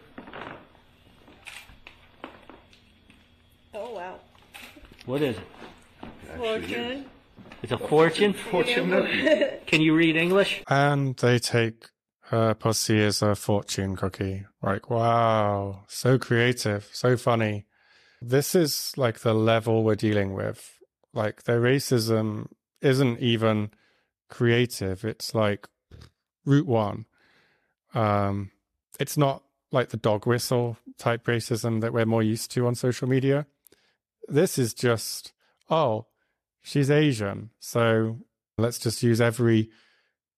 [3.74, 4.20] Oh wow.
[5.04, 5.42] What is it?
[6.36, 7.06] Fortune.
[7.62, 8.32] It's a fortune.
[8.32, 9.66] Fortune Nookie.
[9.66, 10.62] Can you read English?
[10.68, 11.86] And they take
[12.28, 14.44] her pussy as a fortune cookie.
[14.62, 17.66] Like, wow, so creative, so funny.
[18.20, 20.72] This is like the level we're dealing with.
[21.12, 22.48] Like, their racism
[22.80, 23.70] isn't even
[24.28, 25.04] creative.
[25.04, 25.68] It's like
[26.44, 27.06] root one.
[27.96, 28.50] Um,
[29.00, 29.42] it's not
[29.72, 33.46] like the dog whistle type racism that we're more used to on social media.
[34.28, 35.32] This is just,
[35.70, 36.06] oh,
[36.62, 37.50] she's Asian.
[37.58, 38.18] So
[38.58, 39.70] let's just use every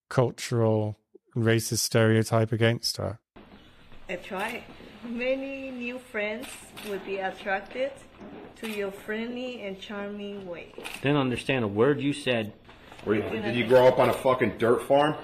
[0.08, 0.98] cultural
[1.36, 3.18] racist stereotype against her.
[4.08, 4.64] I try.
[5.04, 6.46] Many new friends
[6.88, 7.92] would be attracted
[8.56, 10.72] to your friendly and charming way.
[11.02, 12.52] Didn't understand a word you said.
[13.04, 15.16] Were you, did you grow up on a fucking dirt farm?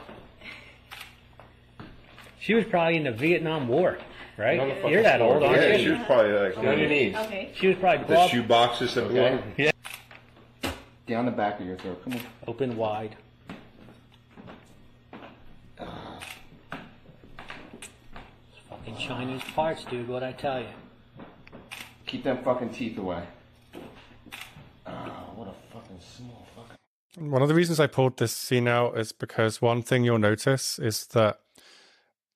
[2.44, 3.96] She was probably in the Vietnam War,
[4.36, 4.60] right?
[4.60, 5.84] On You're that old, aren't Yeah, you?
[5.84, 7.16] she was probably like On your knees.
[7.16, 7.50] Okay.
[7.54, 9.42] She was probably the brought shoe boxes that blew up.
[9.56, 9.70] Yeah.
[11.06, 12.04] Down the back of your throat.
[12.04, 12.20] Come on.
[12.46, 13.16] open wide.
[18.68, 20.08] Fucking Chinese parts, dude.
[20.08, 20.68] What I tell you?
[22.06, 23.24] Keep them fucking teeth away.
[24.86, 27.30] Ah, what a fucking small fucking.
[27.30, 30.78] One of the reasons I pulled this scene out is because one thing you'll notice
[30.78, 31.40] is that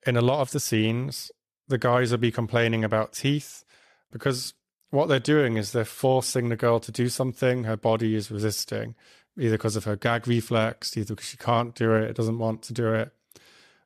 [0.08, 1.30] in a lot of the scenes,
[1.68, 3.62] the guys will be complaining about teeth
[4.10, 4.54] because
[4.90, 8.94] what they're doing is they're forcing the girl to do something her body is resisting,
[9.38, 12.72] either because of her gag reflex, either because she can't do it, doesn't want to
[12.72, 13.12] do it.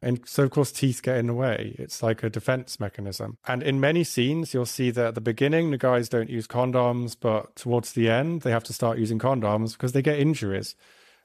[0.00, 1.74] And so, of course, teeth get in the way.
[1.76, 3.38] It's like a defense mechanism.
[3.48, 7.16] And in many scenes, you'll see that at the beginning, the guys don't use condoms,
[7.18, 10.76] but towards the end, they have to start using condoms because they get injuries.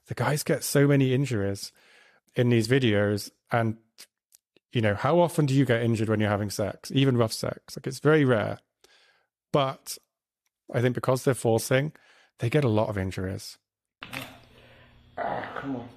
[0.07, 1.71] The guys get so many injuries
[2.35, 3.29] in these videos.
[3.51, 3.77] And,
[4.71, 7.77] you know, how often do you get injured when you're having sex, even rough sex?
[7.77, 8.59] Like, it's very rare.
[9.53, 9.97] But
[10.73, 11.93] I think because they're forcing,
[12.39, 13.57] they get a lot of injuries.
[15.17, 15.89] Ah, come on.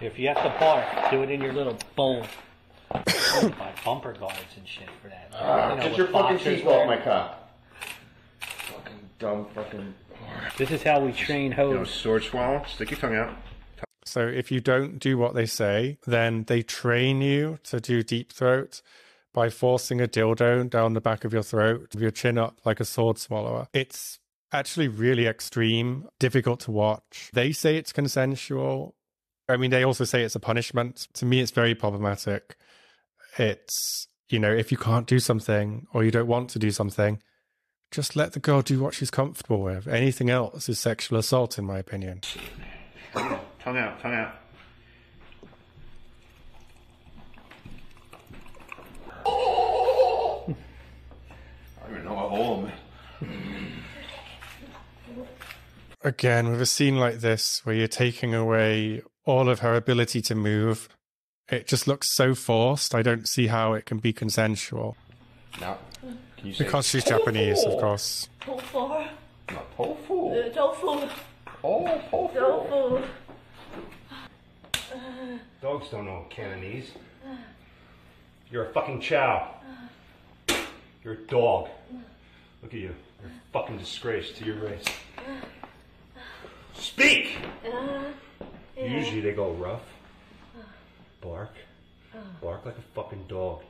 [0.00, 2.26] If you have to bark, do it in your little bowl.
[2.90, 5.30] Buy bumper guards and shit for that.
[5.32, 7.50] Ah, You know, get your fucking boxers teeth off my cock.
[8.40, 9.94] Fucking dumb fucking.
[10.56, 11.90] This is how we train You know, hoes.
[11.90, 12.64] sword swallow.
[12.66, 13.34] Stick your tongue out.
[14.04, 18.32] So if you don't do what they say, then they train you to do deep
[18.32, 18.82] throat
[19.32, 22.80] by forcing a dildo down the back of your throat, with your chin up like
[22.80, 23.66] a sword swallower.
[23.72, 24.20] It's
[24.52, 27.30] actually really extreme, difficult to watch.
[27.32, 28.94] They say it's consensual.
[29.48, 31.08] I mean, they also say it's a punishment.
[31.14, 32.56] To me, it's very problematic.
[33.36, 37.20] It's, you know, if you can't do something or you don't want to do something,
[37.94, 39.86] just let the girl do what she's comfortable with.
[39.86, 42.22] Anything else is sexual assault, in my opinion.
[43.12, 44.34] Tongue out, tongue out.
[49.26, 50.54] I
[51.86, 52.68] don't even know a hole
[56.02, 60.34] again with a scene like this where you're taking away all of her ability to
[60.34, 60.86] move
[61.48, 64.98] it just looks so forced i don't see how it can be consensual
[65.58, 65.93] Now, can
[66.44, 68.78] you say because she's japanese of course Tofu.
[69.50, 70.28] not tofu?
[70.28, 71.08] Uh, tofu.
[71.62, 72.38] Oh, tofu.
[72.38, 73.02] Tofu.
[75.62, 76.90] Dogs don't know Cantonese.
[78.50, 79.54] You're a fucking chow.
[81.02, 81.68] You're a dog.
[82.62, 82.94] Look at you.
[83.20, 84.84] You're a fucking disgrace to your race.
[86.74, 87.38] Speak!
[88.76, 89.82] Usually they go rough,
[91.22, 91.54] bark,
[92.42, 93.62] bark like a fucking dog.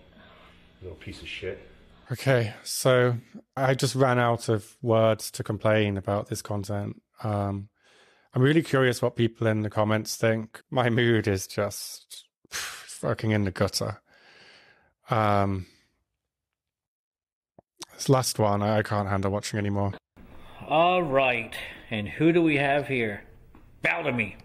[0.82, 1.68] Little piece of shit.
[2.12, 3.16] Okay, so
[3.57, 7.00] I just ran out of words to complain about this content.
[7.22, 7.68] Um,
[8.34, 10.62] I'm really curious what people in the comments think.
[10.70, 14.00] My mood is just fucking in the gutter.
[15.09, 15.66] Um,
[17.94, 19.94] this last one, I I can't handle watching anymore.
[20.68, 21.55] All right,
[21.90, 23.22] and who do we have here?
[23.82, 24.36] Bow to me.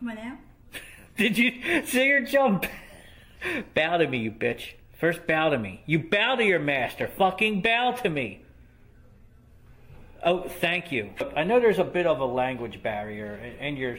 [0.00, 0.38] What now?
[1.16, 2.66] Did you see her jump?
[3.74, 4.74] bow to me, you bitch.
[5.00, 5.82] First bow to me.
[5.86, 7.08] You bow to your master.
[7.08, 8.42] Fucking bow to me.
[10.22, 11.10] Oh, thank you.
[11.34, 13.98] I know there's a bit of a language barrier, and- and you're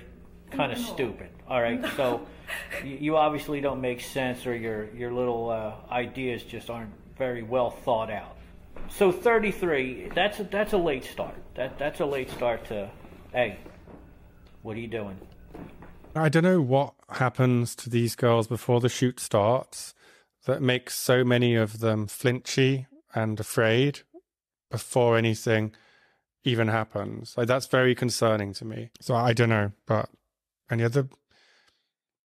[0.52, 1.30] kind of stupid.
[1.48, 2.22] All right, so
[2.84, 7.42] you you obviously don't make sense, or your your little uh, ideas just aren't very
[7.42, 8.38] well thought out.
[8.90, 11.36] So 33, that's a, that's a late start.
[11.56, 12.92] That that's a late start to,
[13.34, 13.58] hey,
[14.62, 15.18] what are you doing?
[16.16, 19.94] I don't know what happens to these girls before the shoot starts
[20.46, 24.02] that makes so many of them flinchy and afraid
[24.70, 25.74] before anything
[26.44, 27.36] even happens.
[27.38, 28.90] Like that's very concerning to me.
[29.00, 30.10] So I don't know, but
[30.70, 31.08] any other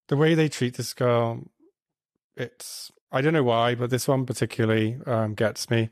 [0.09, 1.45] the way they treat this girl,
[2.37, 5.91] it's I don't know why, but this one particularly um, gets me.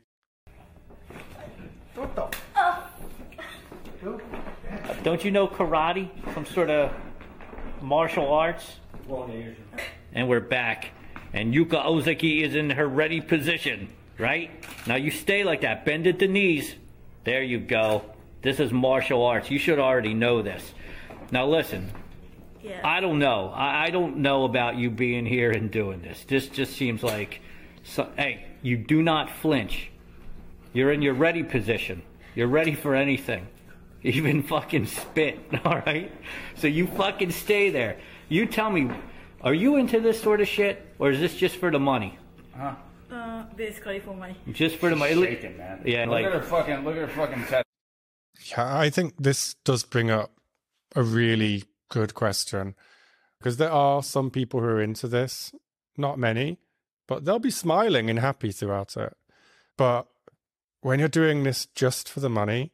[5.03, 6.09] Don't you know karate?
[6.33, 6.91] Some sort of
[7.81, 8.75] martial arts?
[10.13, 10.89] And we're back.
[11.33, 14.49] And Yuka Ozaki is in her ready position, right?
[14.87, 15.85] Now you stay like that.
[15.85, 16.75] Bend at the knees.
[17.23, 18.03] There you go.
[18.41, 19.51] This is martial arts.
[19.51, 20.73] You should already know this.
[21.31, 21.91] Now listen.
[22.63, 22.81] Yeah.
[22.83, 23.51] I don't know.
[23.53, 26.23] I, I don't know about you being here and doing this.
[26.27, 27.41] This just seems like,
[27.83, 29.89] so, hey, you do not flinch.
[30.73, 32.01] You're in your ready position.
[32.35, 33.47] You're ready for anything.
[34.03, 36.11] Even fucking spit, all right?
[36.57, 37.97] So you fucking stay there.
[38.27, 38.89] You tell me,
[39.41, 42.17] are you into this sort of shit, or is this just for the money?
[42.55, 42.75] Huh?
[43.11, 44.35] Uh, basically for money.
[44.51, 45.15] Just for the money?
[45.15, 45.81] Shaking, man.
[45.85, 47.63] Yeah, look like at her fucking, look at her fucking tattoo.
[48.51, 50.31] Yeah, I think this does bring up
[50.95, 52.75] a really good question
[53.39, 55.53] because there are some people who are into this,
[55.97, 56.57] not many,
[57.07, 59.15] but they'll be smiling and happy throughout it.
[59.77, 60.07] But
[60.81, 62.73] when you're doing this just for the money,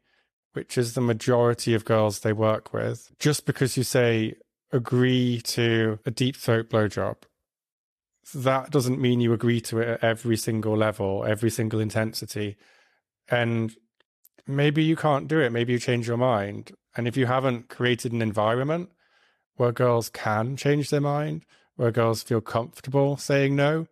[0.54, 4.36] which is the majority of girls they work with, just because you say
[4.76, 7.18] agree to a deep throat blowjob,
[8.34, 12.58] that doesn't mean you agree to it at every single level, every single intensity.
[13.30, 13.76] And
[14.48, 15.52] maybe you can't do it.
[15.52, 16.72] Maybe you change your mind.
[16.96, 18.90] And if you haven't created an environment
[19.56, 21.46] where girls can change their mind,
[21.76, 23.88] where girls feel comfortable saying no,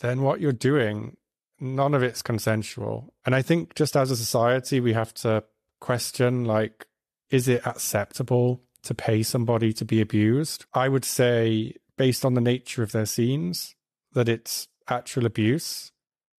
[0.00, 1.16] then what you're doing,
[1.60, 3.14] none of it's consensual.
[3.24, 5.44] And I think just as a society, we have to
[5.80, 6.86] question like,
[7.30, 10.64] is it acceptable to pay somebody to be abused?
[10.74, 13.74] I would say, based on the nature of their scenes,
[14.12, 15.92] that it's actual abuse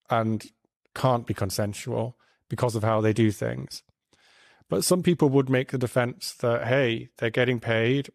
[0.09, 0.45] and
[0.95, 2.17] can't be consensual
[2.49, 3.83] because of how they do things.
[4.69, 8.09] But some people would make the defense that, hey, they're getting paid.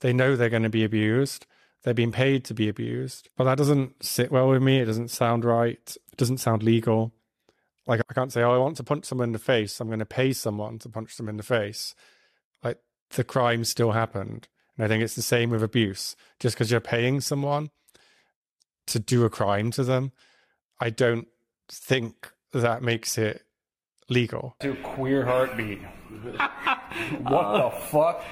[0.00, 1.46] They know they're going to be abused.
[1.82, 3.28] They're being paid to be abused.
[3.36, 4.78] But that doesn't sit well with me.
[4.78, 5.96] It doesn't sound right.
[6.12, 7.12] It doesn't sound legal.
[7.86, 9.80] Like, I can't say, oh, I want to punch someone in the face.
[9.80, 11.94] I'm going to pay someone to punch them in the face.
[13.10, 14.48] Like, the crime still happened.
[14.76, 16.16] And I think it's the same with abuse.
[16.40, 17.70] Just because you're paying someone
[18.88, 20.12] to do a crime to them,
[20.80, 21.28] I don't
[21.70, 23.42] think that makes it
[24.08, 24.56] legal.
[24.60, 25.80] To queer heartbeat.
[27.22, 28.24] what the fuck?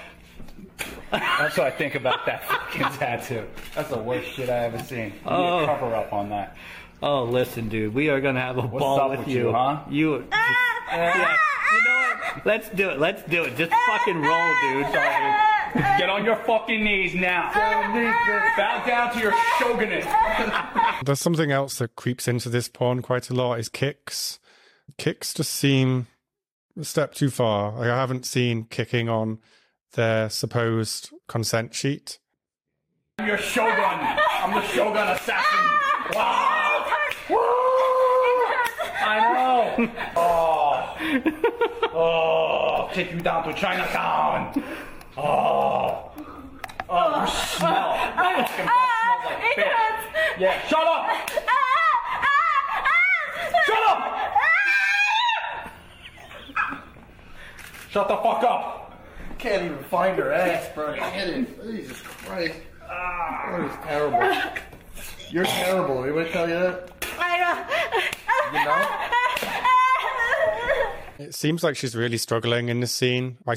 [1.10, 3.46] That's what I think about that fucking tattoo.
[3.74, 4.98] That's the worst shit I ever seen.
[4.98, 5.62] You need Oh.
[5.62, 6.56] a cover up on that.
[7.02, 9.46] Oh, listen, dude, we are gonna have a What's ball up with, with you.
[9.48, 9.80] you, huh?
[9.90, 11.36] You, yeah.
[11.72, 12.01] You know what?
[12.44, 12.98] Let's do it.
[12.98, 13.56] Let's do it.
[13.56, 14.92] Just fucking roll, dude.
[15.98, 17.50] Get on your fucking knees now.
[17.54, 20.06] Bow down to your shogunate.
[21.04, 24.38] There's something else that creeps into this porn quite a lot is kicks.
[24.98, 26.08] Kicks just seem
[26.78, 27.72] a step too far.
[27.72, 29.38] Like, I haven't seen kicking on
[29.94, 32.18] their supposed consent sheet.
[33.18, 33.78] I'm your shogun.
[33.78, 35.68] I'm the shogun assassin.
[36.14, 36.62] Wow.
[39.04, 39.92] I know.
[40.16, 41.78] Oh.
[41.94, 42.88] Oh.
[42.92, 44.62] Take you down to Chinatown.
[45.16, 46.10] Oh.
[46.88, 47.94] Oh, you smell.
[47.94, 48.84] Ah, Your fucking breath
[49.24, 50.40] smells like bitch.
[50.40, 51.06] Yeah, shut up.
[51.48, 51.52] Ah,
[52.22, 52.92] ah,
[53.66, 54.00] shut up.
[57.90, 58.92] Shut the fuck up.
[59.38, 60.94] Can't even find her ass, bro.
[60.94, 61.46] Can't even.
[61.76, 62.58] Jesus Christ.
[62.88, 64.52] That is terrible.
[65.30, 66.04] You're terrible.
[66.04, 66.90] Anybody tell you that?
[67.18, 68.58] I know.
[68.58, 69.78] You know?
[71.18, 73.38] It seems like she's really struggling in this scene.
[73.44, 73.54] My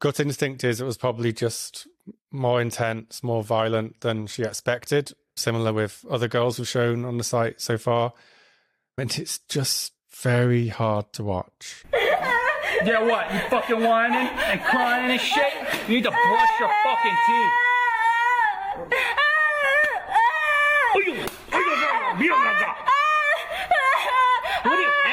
[0.00, 1.86] gut instinct is it was probably just
[2.30, 7.24] more intense, more violent than she expected, similar with other girls we've shown on the
[7.24, 8.12] site so far.
[8.98, 11.84] And it's just very hard to watch.
[12.84, 13.32] Yeah, what?
[13.32, 15.52] You fucking whining and crying and shit?
[15.88, 17.52] You need to brush your fucking teeth.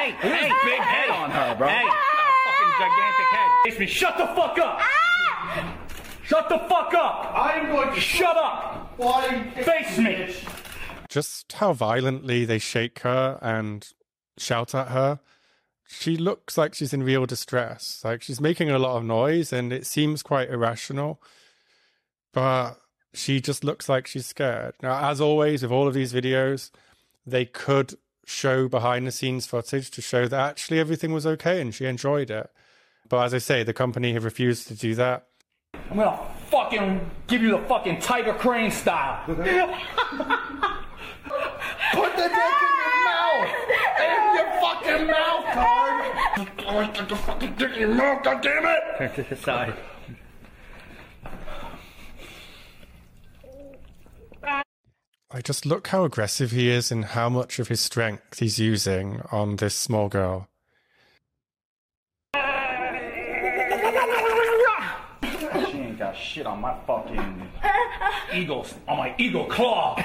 [0.03, 1.02] Hey, hey, big head
[1.53, 1.67] on her, bro.
[1.67, 1.83] Hey.
[1.83, 3.51] She's got a fucking gigantic head.
[3.63, 3.85] Face me.
[3.85, 4.77] Shut the fuck up.
[4.79, 5.77] Ah!
[6.23, 7.33] Shut the fuck up.
[7.35, 8.93] I'm going to shut up.
[8.97, 9.51] Why?
[9.61, 10.33] Face me.
[11.09, 13.87] Just how violently they shake her and
[14.37, 15.19] shout at her.
[15.85, 18.01] She looks like she's in real distress.
[18.03, 21.21] Like she's making a lot of noise and it seems quite irrational.
[22.31, 22.79] But
[23.13, 24.73] she just looks like she's scared.
[24.81, 26.71] Now, as always, with all of these videos,
[27.27, 27.93] they could
[28.25, 32.29] show behind the scenes footage to show that actually everything was okay and she enjoyed
[32.31, 32.49] it.
[33.09, 35.27] But as I say, the company have refused to do that.
[35.89, 36.17] I'm gonna
[36.49, 39.23] fucking give you the fucking Tiger Crane style.
[39.27, 39.57] Put the dick
[42.61, 43.49] in your mouth!
[43.99, 46.95] In your fucking mouth, card!
[46.95, 48.97] Put the fucking dick in your mouth, goddammit!
[48.97, 49.73] Turn to the side.
[55.33, 59.23] Like, just look how aggressive he is and how much of his strength he's using
[59.31, 60.47] on this small girl.
[62.35, 62.39] She
[65.79, 67.49] ain't got shit on my fucking
[68.31, 69.99] eagles, on my eagle claw.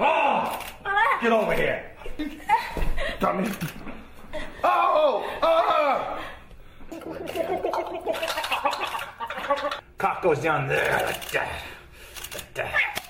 [0.00, 0.66] Oh!
[1.22, 1.84] Get over here.
[3.20, 3.48] Dummy.
[4.64, 5.24] Oh!
[5.42, 5.62] Oh!
[5.70, 6.24] oh.
[9.96, 11.62] Cock goes down there like that.
[12.34, 13.05] Like that.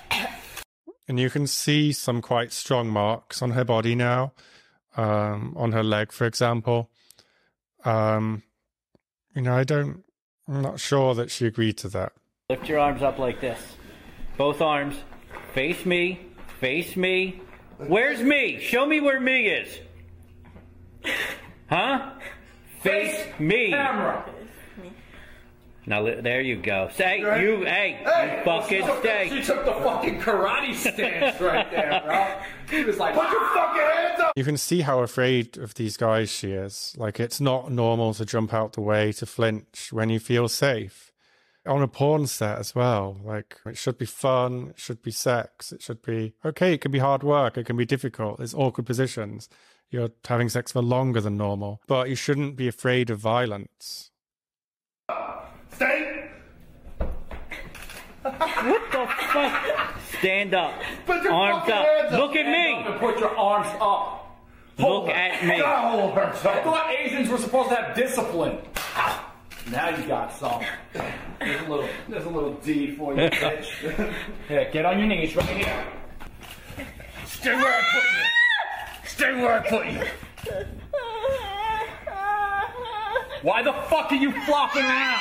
[1.07, 4.33] And you can see some quite strong marks on her body now,
[4.97, 6.89] um, on her leg, for example.
[7.85, 8.43] Um,
[9.33, 10.03] you know, I don't,
[10.47, 12.13] I'm not sure that she agreed to that.
[12.49, 13.59] Lift your arms up like this.
[14.37, 14.95] Both arms.
[15.53, 16.27] Face me.
[16.59, 17.41] Face me.
[17.77, 18.59] Where's me?
[18.59, 19.79] Show me where me is.
[21.69, 22.13] Huh?
[22.81, 23.69] Face me.
[23.69, 24.25] Camera.
[25.87, 26.89] Now there you go.
[26.93, 29.29] Say you, hey, you fucking she took, stay.
[29.29, 32.35] She took the fucking karate stance right there, bro.
[32.69, 33.53] She was like, "Put your ah!
[33.53, 36.93] fucking hands up." You can see how afraid of these guys she is.
[36.97, 41.13] Like, it's not normal to jump out the way, to flinch when you feel safe.
[41.65, 43.17] On a porn set as well.
[43.23, 46.91] Like, it should be fun, it should be sex, it should be okay, it can
[46.91, 49.47] be hard work, it can be difficult, there's awkward positions.
[49.89, 54.11] You're having sex for longer than normal, but you shouldn't be afraid of violence.
[55.77, 56.29] Stay.
[58.31, 59.95] What the fuck?
[60.19, 60.73] Stand up.
[61.05, 61.85] Put your Arms up.
[61.85, 62.11] up.
[62.11, 62.51] Look at Stand
[62.85, 62.91] me.
[62.91, 64.37] and put your arms up.
[64.79, 65.59] Look at me.
[65.63, 66.25] Hold her.
[66.27, 68.57] I thought Asians were supposed to have discipline.
[69.71, 70.61] Now you got some.
[71.39, 74.13] There's a little, there's a little D for you, bitch.
[74.47, 75.85] Here, get on your knees right here.
[77.25, 79.09] Stay where I put you.
[79.09, 80.01] Stay where I put you.
[83.41, 85.19] Why the fuck are you flopping around?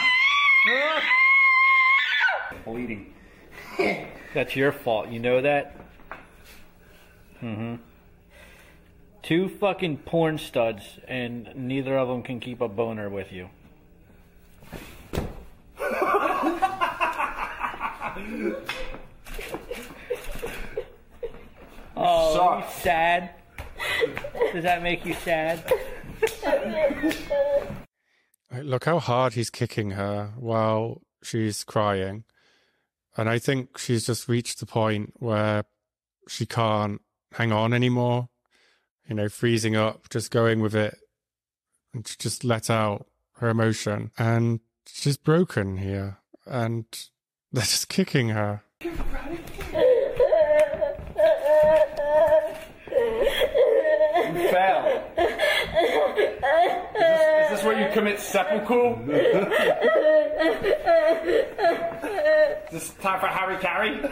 [2.66, 3.14] Bleeding.
[4.34, 5.08] That's your fault.
[5.08, 5.76] You know that?
[7.40, 7.76] Mm-hmm.
[9.22, 13.48] Two fucking porn studs, and neither of them can keep a boner with you.
[21.98, 23.30] Oh, you sad?
[24.52, 25.64] Does that make you sad?
[28.52, 32.24] Look how hard he's kicking her while she's crying.
[33.16, 35.64] And I think she's just reached the point where
[36.28, 37.00] she can't
[37.32, 38.28] hang on anymore.
[39.08, 40.96] You know, freezing up, just going with it,
[41.94, 43.06] and just let out
[43.36, 44.10] her emotion.
[44.18, 46.18] And she's broken here.
[46.44, 46.86] And
[47.52, 48.62] they're just kicking her.
[57.66, 58.94] Where you commit seppuku?
[62.66, 64.02] Is this time for hara-kiri?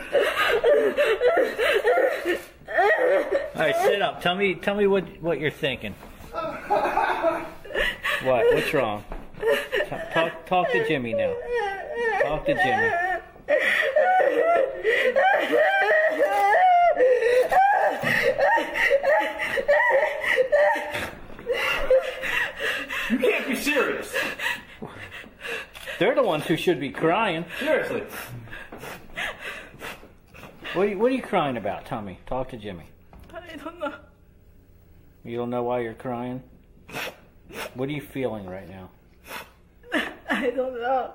[3.54, 4.20] All right, sit up.
[4.20, 5.94] Tell me, tell me what what you're thinking.
[6.32, 7.46] What?
[8.24, 9.04] What's wrong?
[9.40, 11.36] T- talk, talk to Jimmy now.
[12.22, 12.90] Talk to Jimmy.
[23.10, 24.14] You can't be serious.
[25.98, 27.44] They're the ones who should be crying.
[27.58, 28.02] Seriously.
[30.72, 32.18] What are you, what are you crying about, Tommy?
[32.26, 32.88] Talk to Jimmy.
[33.32, 33.94] I don't know.
[35.22, 36.42] You don't know why you're crying?
[37.74, 38.90] What are you feeling right now?
[40.30, 41.12] I don't know.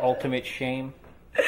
[0.00, 0.94] Ultimate shame?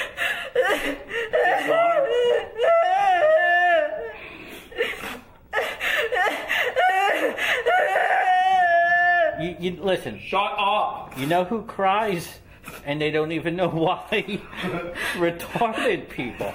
[9.41, 10.18] You, you listen.
[10.18, 11.12] Shut up.
[11.18, 12.38] You know who cries,
[12.84, 14.07] and they don't even know why.
[15.14, 16.53] Retarded people.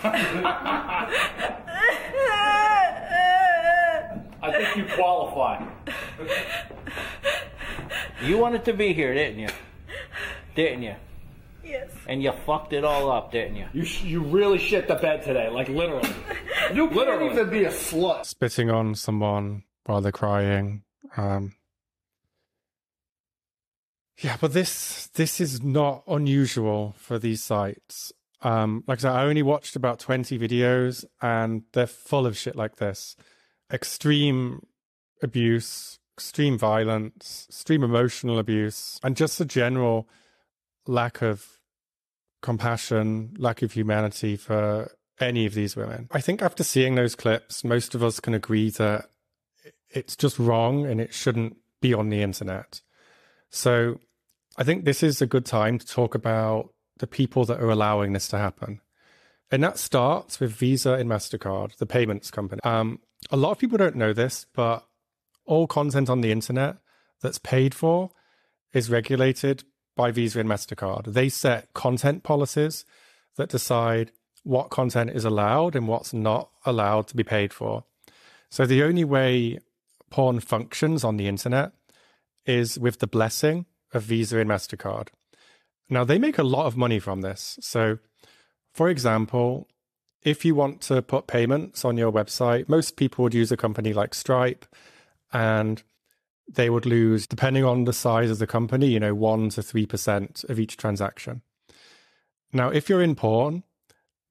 [4.42, 5.66] I think you qualify.
[8.24, 9.50] You wanted to be here, didn't you?
[10.56, 10.96] Didn't you?
[11.64, 11.90] Yes.
[12.08, 13.66] And you fucked it all up, didn't you?
[13.74, 16.08] You sh- you really shit the bed today, like literally.
[16.74, 17.32] You can't Literally.
[17.32, 18.26] even be a slut.
[18.26, 20.84] spitting on someone while they're crying.
[21.18, 21.54] Um,
[24.20, 28.14] yeah, but this this is not unusual for these sites.
[28.42, 32.56] Um, like I said, I only watched about twenty videos, and they're full of shit
[32.56, 33.16] like this:
[33.72, 34.66] extreme
[35.22, 40.08] abuse, extreme violence, extreme emotional abuse, and just a general
[40.88, 41.60] lack of
[42.42, 46.08] compassion, lack of humanity for any of these women.
[46.12, 49.10] I think after seeing those clips, most of us can agree that
[49.90, 52.82] it's just wrong and it shouldn't be on the internet.
[53.56, 54.00] So
[54.58, 58.12] I think this is a good time to talk about the people that are allowing
[58.12, 58.82] this to happen.
[59.50, 62.60] And that starts with Visa and MasterCard, the payments company.
[62.66, 63.00] Um,
[63.32, 64.86] a lot of people don't know this, but
[65.46, 66.78] all content on the internet
[67.22, 68.10] that's paid for
[68.74, 69.64] is regulated
[69.96, 71.14] by Visa and MasterCard.
[71.14, 72.84] They set content policies
[73.38, 74.12] that decide
[74.44, 77.86] what content is allowed and what's not allowed to be paid for.
[78.50, 79.60] So the only way
[80.10, 81.72] porn functions on the internet
[82.46, 85.10] is with the blessing of Visa and MasterCard.
[85.90, 87.58] Now, they make a lot of money from this.
[87.62, 88.00] So,
[88.74, 89.68] for example,
[90.24, 93.94] if you want to put payments on your website, most people would use a company
[93.94, 94.66] like Stripe
[95.32, 95.84] and
[96.48, 100.50] they would lose, depending on the size of the company, you know, 1% to 3%
[100.50, 101.42] of each transaction.
[102.52, 103.64] Now, if you're in porn,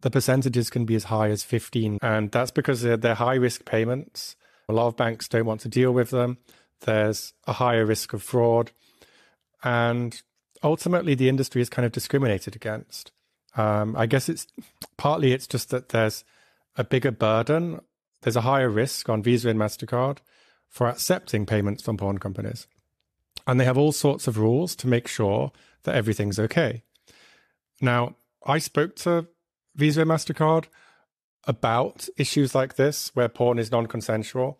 [0.04, 3.64] the percentages can be as high as 15 and that's because they're, they're high risk
[3.64, 4.36] payments
[4.68, 6.36] a lot of banks don't want to deal with them
[6.84, 8.70] there's a higher risk of fraud.
[9.62, 10.20] And
[10.62, 13.10] ultimately the industry is kind of discriminated against.
[13.56, 14.48] Um, i guess it's
[14.96, 16.24] partly it's just that there's
[16.76, 17.80] a bigger burden.
[18.22, 20.18] There's a higher risk on visa and mastercard
[20.68, 22.66] for accepting payments from porn companies.
[23.46, 25.52] And they have all sorts of rules to make sure
[25.84, 26.82] that everything's okay.
[27.80, 28.16] Now
[28.46, 29.26] i spoke to
[29.76, 30.66] Visa and MasterCard
[31.46, 34.58] about issues like this where porn is non consensual,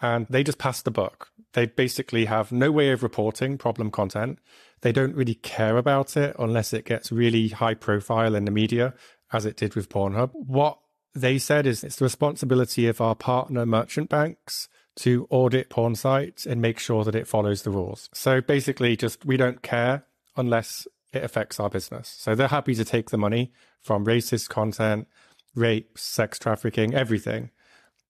[0.00, 1.28] and they just pass the buck.
[1.54, 4.38] They basically have no way of reporting problem content.
[4.82, 8.94] They don't really care about it unless it gets really high profile in the media,
[9.32, 10.30] as it did with Pornhub.
[10.32, 10.78] What
[11.14, 16.44] they said is it's the responsibility of our partner merchant banks to audit porn sites
[16.44, 18.08] and make sure that it follows the rules.
[18.12, 20.04] So basically, just we don't care
[20.36, 22.14] unless it affects our business.
[22.18, 25.08] So they're happy to take the money from racist content,
[25.54, 27.50] rape, sex trafficking, everything,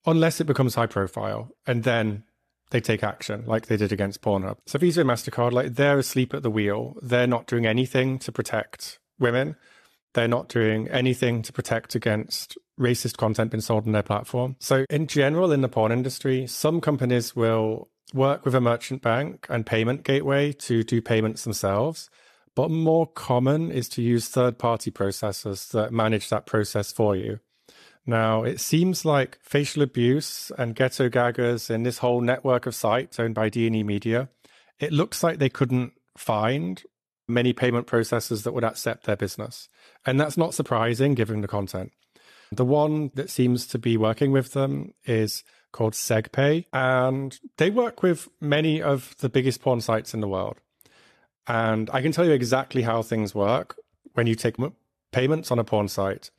[0.07, 1.51] unless it becomes high profile.
[1.67, 2.25] And then
[2.71, 4.59] they take action like they did against Pornhub.
[4.67, 6.97] So Visa and MasterCard, like they're asleep at the wheel.
[7.03, 9.57] They're not doing anything to protect women.
[10.15, 14.57] They're not doing anything to protect against racist content being sold on their platform.
[14.61, 19.47] So in general, in the porn industry, some companies will work with a merchant bank
[19.51, 22.09] and payment gateway to do payments themselves.
[22.55, 27.41] But more common is to use third party processors that manage that process for you.
[28.09, 33.21] Now, it seems like facial abuse and ghetto gaggers and this whole network of sites
[33.21, 34.31] owned by D&E Media,
[34.81, 36.83] it looks like they couldn't find
[37.29, 39.69] many payment processors that would accept their business.
[40.07, 41.93] And that's not surprising given the content.
[42.51, 48.03] The one that seems to be working with them is called SegPay, and they work
[48.03, 50.57] with many of the biggest porn sites in the world.
[51.47, 53.77] And I can tell you exactly how things work
[54.15, 54.57] when you take
[55.13, 56.31] payments on a porn site.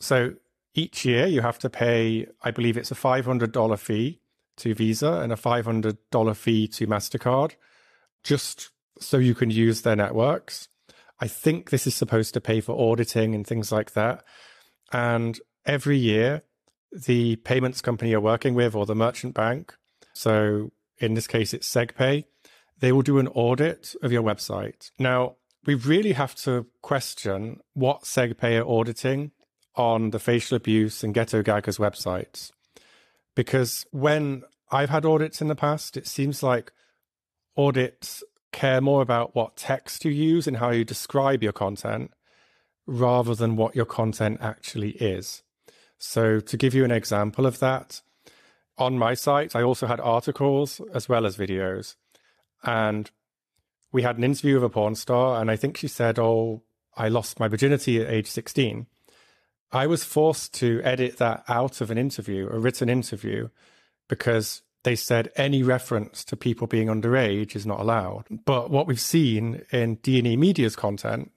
[0.00, 0.36] So
[0.74, 4.20] each year you have to pay, I believe it's a $500 fee
[4.56, 7.52] to Visa and a $500 fee to MasterCard
[8.22, 8.70] just
[9.00, 10.68] so you can use their networks.
[11.20, 14.24] I think this is supposed to pay for auditing and things like that.
[14.92, 16.42] And every year,
[16.92, 19.74] the payments company you're working with or the merchant bank,
[20.12, 22.24] so in this case, it's SegPay,
[22.78, 24.90] they will do an audit of your website.
[24.98, 25.36] Now,
[25.66, 29.32] we really have to question what SegPay are auditing
[29.76, 32.50] on the facial abuse and ghetto gaggers websites.
[33.34, 36.72] Because when I've had audits in the past, it seems like
[37.56, 38.22] audits
[38.52, 42.12] care more about what text you use and how you describe your content
[42.86, 45.42] rather than what your content actually is.
[45.98, 48.02] So, to give you an example of that,
[48.76, 51.96] on my site, I also had articles as well as videos.
[52.66, 53.10] and
[53.92, 56.64] we had an interview with a porn star, and I think she said, "Oh,
[56.96, 58.88] I lost my virginity at age 16."
[59.74, 63.48] I was forced to edit that out of an interview, a written interview,
[64.08, 68.26] because they said any reference to people being underage is not allowed.
[68.44, 71.32] But what we've seen in D&E Media's content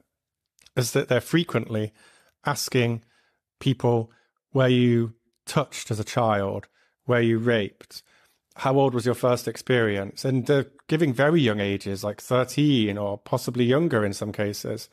[0.75, 1.93] is that they're frequently
[2.45, 3.03] asking
[3.59, 4.11] people,
[4.53, 5.15] were you
[5.47, 6.67] touched as a child?
[7.07, 8.03] Were you raped?
[8.57, 10.23] How old was your first experience?
[10.23, 14.89] And they're giving very young ages, like 13 or possibly younger in some cases.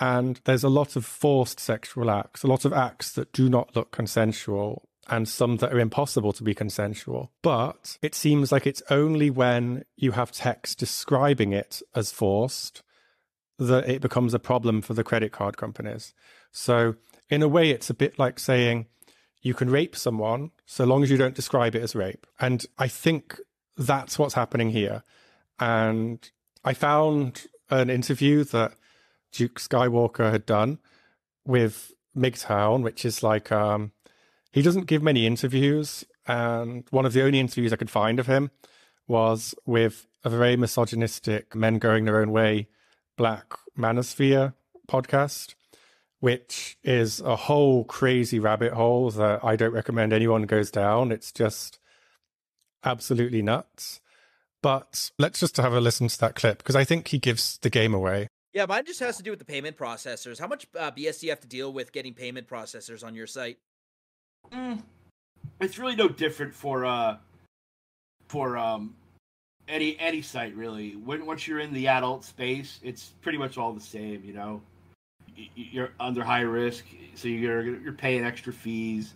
[0.00, 3.76] And there's a lot of forced sexual acts, a lot of acts that do not
[3.76, 7.32] look consensual, and some that are impossible to be consensual.
[7.42, 12.82] But it seems like it's only when you have text describing it as forced
[13.58, 16.14] that it becomes a problem for the credit card companies.
[16.50, 16.94] So,
[17.28, 18.86] in a way, it's a bit like saying
[19.42, 22.26] you can rape someone so long as you don't describe it as rape.
[22.40, 23.38] And I think
[23.76, 25.02] that's what's happening here.
[25.58, 26.28] And
[26.64, 28.72] I found an interview that
[29.32, 30.78] Duke Skywalker had done
[31.46, 33.92] with MGTOW, which is like um,
[34.52, 38.26] he doesn't give many interviews, and one of the only interviews I could find of
[38.26, 38.50] him
[39.06, 42.68] was with a very misogynistic men going their own way
[43.16, 44.54] Black Manosphere
[44.88, 45.54] podcast,
[46.20, 51.12] which is a whole crazy rabbit hole that I don't recommend anyone goes down.
[51.12, 51.78] It's just
[52.84, 54.00] absolutely nuts.
[54.62, 57.70] But let's just have a listen to that clip because I think he gives the
[57.70, 58.28] game away.
[58.52, 60.38] Yeah, mine just has to do with the payment processors.
[60.38, 63.26] How much uh, BS do you have to deal with getting payment processors on your
[63.26, 63.58] site?
[64.52, 64.82] Mm,
[65.60, 67.16] it's really no different for uh
[68.28, 68.94] for um
[69.68, 70.96] any any site really.
[70.96, 74.24] When once you're in the adult space, it's pretty much all the same.
[74.24, 74.62] You know,
[75.54, 79.14] you're under high risk, so you're you're paying extra fees,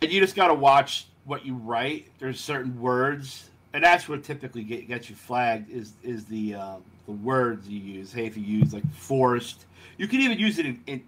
[0.00, 2.06] and you just got to watch what you write.
[2.20, 6.82] There's certain words, and that's what typically get, gets you flagged is is the um,
[7.06, 8.12] the words you use.
[8.12, 9.66] Hey, if you use like forced,
[9.96, 11.02] you can even use it in, in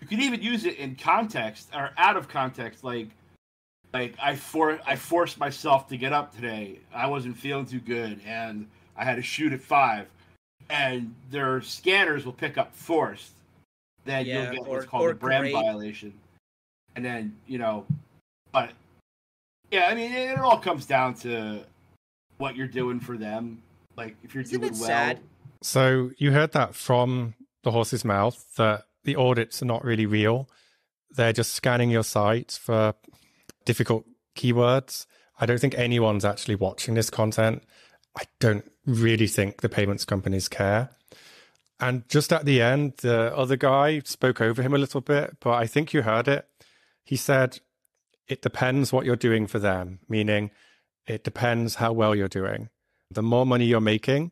[0.00, 3.08] you can even use it in context or out of context, like
[3.92, 6.78] like I for I forced myself to get up today.
[6.94, 8.66] I wasn't feeling too good, and
[8.96, 10.06] I had to shoot at five.
[10.68, 13.32] And their scanners will pick up forced.
[14.04, 15.52] Then Yeah, you'll get or- what's called a brand great.
[15.52, 16.12] violation.
[16.94, 17.86] And then you know,
[18.52, 18.70] but
[19.72, 21.64] yeah, I mean, it all comes down to
[22.40, 23.62] what you're doing for them.
[23.96, 25.20] Like if you're Isn't doing well, sad?
[25.62, 30.48] So you heard that from the horse's mouth that the audits are not really real.
[31.10, 32.94] They're just scanning your site for
[33.64, 35.06] difficult keywords.
[35.38, 37.62] I don't think anyone's actually watching this content.
[38.18, 40.90] I don't really think the payments companies care.
[41.78, 45.52] And just at the end, the other guy spoke over him a little bit, but
[45.52, 46.46] I think you heard it.
[47.04, 47.60] He said,
[48.28, 50.50] it depends what you're doing for them, meaning
[51.10, 52.68] it depends how well you're doing.
[53.10, 54.30] The more money you're making,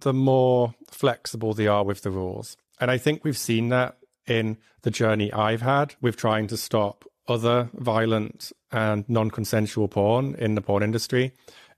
[0.00, 2.56] the more flexible they are with the rules.
[2.80, 3.96] And I think we've seen that
[4.26, 10.34] in the journey I've had with trying to stop other violent and non consensual porn
[10.34, 11.32] in the porn industry,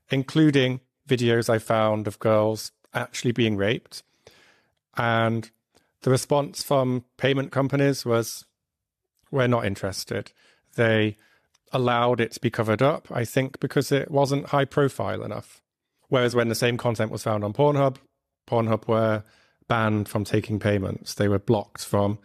[0.09, 4.01] including videos I found of girls actually being raped.
[4.97, 5.51] And
[6.01, 8.45] the response from payment companies was,
[9.29, 10.31] we're not interested.
[10.75, 11.17] They
[11.73, 15.61] allowed it to be covered up, I think, because it wasn't high profile enough.
[16.09, 17.97] Whereas when the same content was found on Pornhub,
[18.49, 19.23] Pornhub were
[19.67, 21.13] banned from taking payments.
[21.13, 22.19] They were blocked from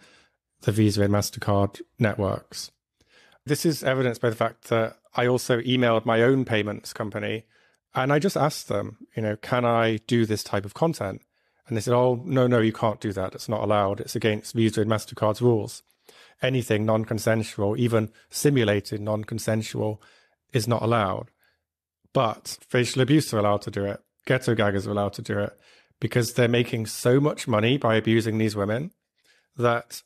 [0.62, 2.72] the Visa and MasterCard networks.
[3.44, 7.44] This is evidenced by the fact that I also emailed my own payments company
[7.94, 11.22] and I just asked them, you know, can I do this type of content?
[11.66, 13.34] And they said, oh, no, no, you can't do that.
[13.34, 14.00] It's not allowed.
[14.00, 15.82] It's against Visa and MasterCard's rules.
[16.42, 20.02] Anything non consensual, even simulated non consensual,
[20.52, 21.30] is not allowed.
[22.12, 24.00] But facial abuse are allowed to do it.
[24.26, 25.58] Ghetto gaggers are allowed to do it
[26.00, 28.90] because they're making so much money by abusing these women
[29.56, 30.02] that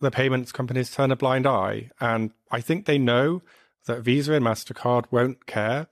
[0.00, 1.90] the payments companies turn a blind eye.
[2.00, 3.42] And I think they know
[3.86, 5.88] that Visa and MasterCard won't care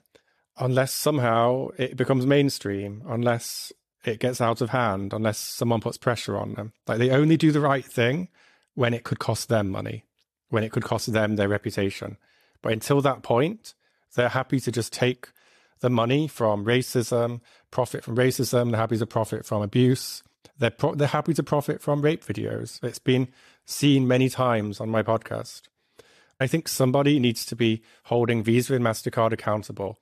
[0.58, 3.72] unless somehow it becomes mainstream, unless
[4.04, 6.72] it gets out of hand, unless someone puts pressure on them.
[6.86, 8.28] Like they only do the right thing
[8.74, 10.04] when it could cost them money,
[10.48, 12.16] when it could cost them their reputation.
[12.62, 13.74] But until that point,
[14.14, 15.28] they're happy to just take
[15.80, 17.40] the money from racism,
[17.70, 18.70] profit from racism.
[18.70, 20.22] They're happy to profit from abuse.
[20.58, 22.82] They're pro- they're happy to profit from rape videos.
[22.82, 23.28] It's been
[23.66, 25.62] seen many times on my podcast.
[26.40, 29.98] I think somebody needs to be holding Visa and Mastercard accountable.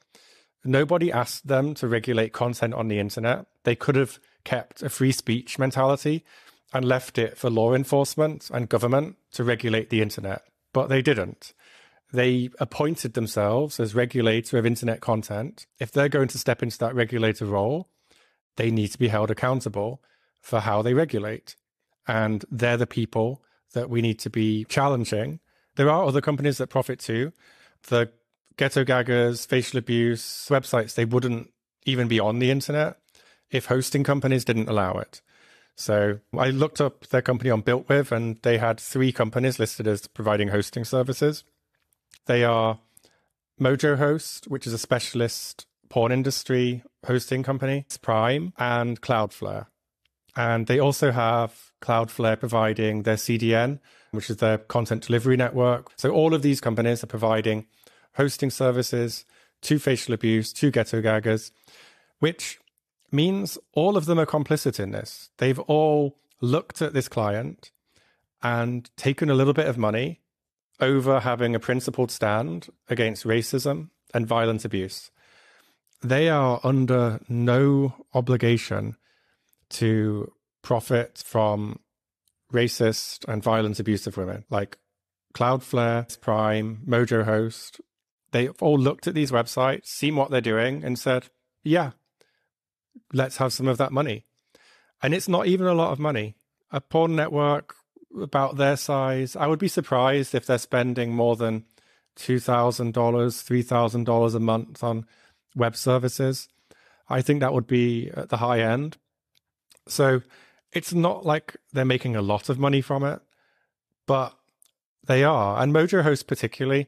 [0.64, 3.46] Nobody asked them to regulate content on the internet.
[3.64, 6.24] They could have kept a free speech mentality
[6.72, 10.42] and left it for law enforcement and government to regulate the internet,
[10.72, 11.52] but they didn't.
[12.12, 15.66] they appointed themselves as regulator of internet content.
[15.78, 17.88] If they're going to step into that regulator role,
[18.56, 20.02] they need to be held accountable
[20.40, 21.56] for how they regulate.
[22.06, 23.42] And they're the people
[23.72, 25.40] that we need to be challenging.
[25.76, 27.32] There are other companies that profit too.
[27.88, 28.10] The
[28.56, 31.50] ghetto gaggers, facial abuse websites, they wouldn't
[31.86, 32.98] even be on the internet
[33.50, 35.22] if hosting companies didn't allow it.
[35.76, 40.06] So I looked up their company on BuiltWith, and they had three companies listed as
[40.06, 41.44] providing hosting services.
[42.26, 42.78] They are
[43.60, 49.66] Mojo Host, which is a specialist porn industry hosting company, Prime, and Cloudflare.
[50.34, 53.80] And they also have Cloudflare providing their CDN,
[54.12, 55.90] which is their content delivery network.
[55.96, 57.66] So all of these companies are providing
[58.14, 59.24] hosting services
[59.62, 61.52] to facial abuse, to ghetto gaggers,
[62.18, 62.58] which
[63.12, 65.30] means all of them are complicit in this.
[65.38, 67.70] They've all looked at this client
[68.42, 70.20] and taken a little bit of money
[70.80, 75.10] over having a principled stand against racism and violent abuse.
[76.02, 78.96] They are under no obligation
[79.70, 80.32] to
[80.62, 81.78] profit from
[82.52, 84.44] racist and violent abuse of women.
[84.50, 84.78] Like
[85.34, 87.80] Cloudflare, Prime, Mojo Host,
[88.32, 91.28] they've all looked at these websites, seen what they're doing, and said,
[91.62, 91.92] yeah,
[93.12, 94.24] let's have some of that money.
[95.02, 96.36] And it's not even a lot of money.
[96.70, 97.74] A porn network
[98.20, 101.64] about their size, I would be surprised if they're spending more than
[102.16, 105.06] $2,000, $3,000 a month on
[105.54, 106.48] web services.
[107.08, 108.96] I think that would be at the high end.
[109.88, 110.22] So
[110.72, 113.20] it's not like they're making a lot of money from it,
[114.06, 114.36] but
[115.06, 115.60] they are.
[115.60, 116.86] And Mojo Host, particularly,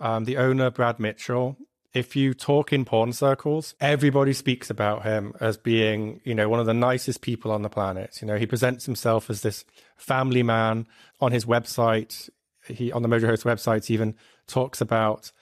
[0.00, 1.56] um, the owner, Brad Mitchell,
[1.94, 6.60] if you talk in porn circles, everybody speaks about him as being, you know, one
[6.60, 8.20] of the nicest people on the planet.
[8.22, 9.64] You know, he presents himself as this
[9.96, 10.86] family man
[11.20, 12.30] on his website.
[12.66, 14.14] He on the Mojo Host website even
[14.46, 15.32] talks about,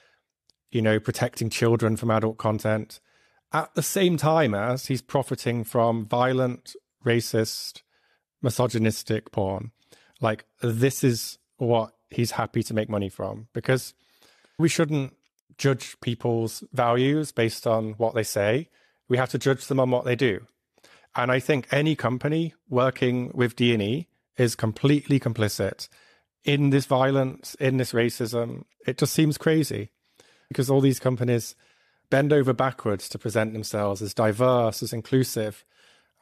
[0.72, 3.00] you know, protecting children from adult content
[3.52, 6.74] at the same time as he's profiting from violent,
[7.04, 7.82] racist,
[8.42, 9.70] misogynistic porn.
[10.20, 13.94] Like this is what he's happy to make money from because
[14.58, 15.14] we shouldn't
[15.60, 18.68] judge people's values based on what they say.
[19.08, 20.46] We have to judge them on what they do.
[21.14, 24.08] And I think any company working with D&E
[24.38, 25.88] is completely complicit
[26.44, 28.64] in this violence, in this racism.
[28.86, 29.90] It just seems crazy
[30.48, 31.54] because all these companies
[32.08, 35.64] bend over backwards to present themselves as diverse, as inclusive.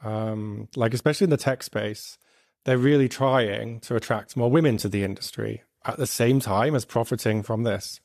[0.02, 2.18] Um, like, especially in the tech space,
[2.64, 6.84] they're really trying to attract more women to the industry at the same time as
[6.84, 8.00] profiting from this.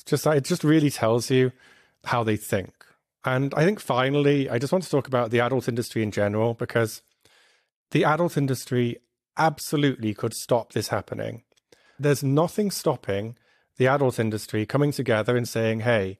[0.00, 1.52] It's just it just really tells you
[2.04, 2.72] how they think.
[3.24, 6.54] And I think finally, I just want to talk about the adult industry in general
[6.54, 7.02] because
[7.90, 8.96] the adult industry
[9.36, 11.42] absolutely could stop this happening.
[11.98, 13.36] There's nothing stopping
[13.76, 16.18] the adult industry coming together and saying, hey,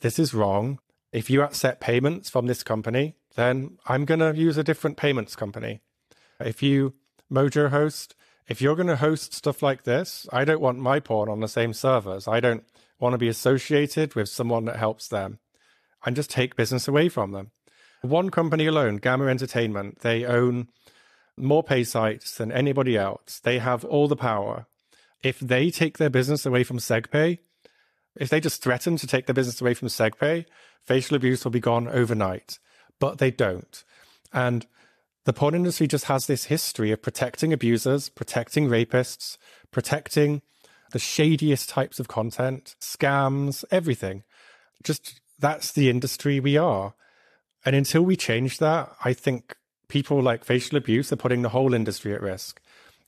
[0.00, 0.78] this is wrong.
[1.12, 5.36] If you accept payments from this company, then I'm going to use a different payments
[5.36, 5.80] company.
[6.40, 6.94] If you
[7.30, 8.14] Mojo host,
[8.48, 11.48] if you're going to host stuff like this, I don't want my porn on the
[11.48, 12.26] same servers.
[12.26, 12.64] I don't
[13.02, 15.40] want to be associated with someone that helps them
[16.06, 17.50] and just take business away from them.
[18.00, 20.68] One company alone, Gamma Entertainment, they own
[21.36, 23.40] more pay sites than anybody else.
[23.40, 24.66] They have all the power.
[25.22, 27.38] If they take their business away from SegPay,
[28.16, 30.46] if they just threaten to take their business away from SegPay,
[30.84, 32.58] facial abuse will be gone overnight.
[33.00, 33.82] But they don't.
[34.32, 34.66] And
[35.24, 39.38] the porn industry just has this history of protecting abusers, protecting rapists,
[39.70, 40.42] protecting
[40.92, 44.22] the shadiest types of content, scams, everything.
[44.82, 46.94] Just that's the industry we are.
[47.64, 49.56] And until we change that, I think
[49.88, 52.60] people like facial abuse are putting the whole industry at risk.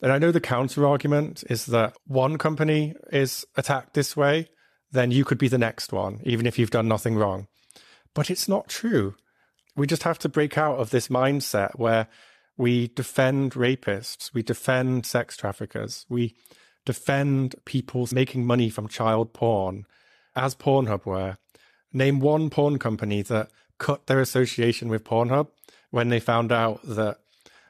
[0.03, 4.49] And I know the counter argument is that one company is attacked this way,
[4.93, 7.49] then you could be the next one, even if you've done nothing wrong.
[8.15, 9.15] But it's not true.
[9.77, 12.07] We just have to break out of this mindset where
[12.57, 16.37] we defend rapists, we defend sex traffickers, we
[16.85, 19.87] defend people making money from child porn,
[20.37, 21.39] as Pornhub were.
[21.93, 25.49] Name one porn company that cut their association with Pornhub
[25.91, 27.19] when they found out that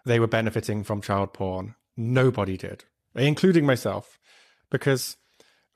[0.04, 1.74] they were benefiting from child porn.
[1.96, 2.84] Nobody did,
[3.14, 4.18] including myself,
[4.70, 5.16] because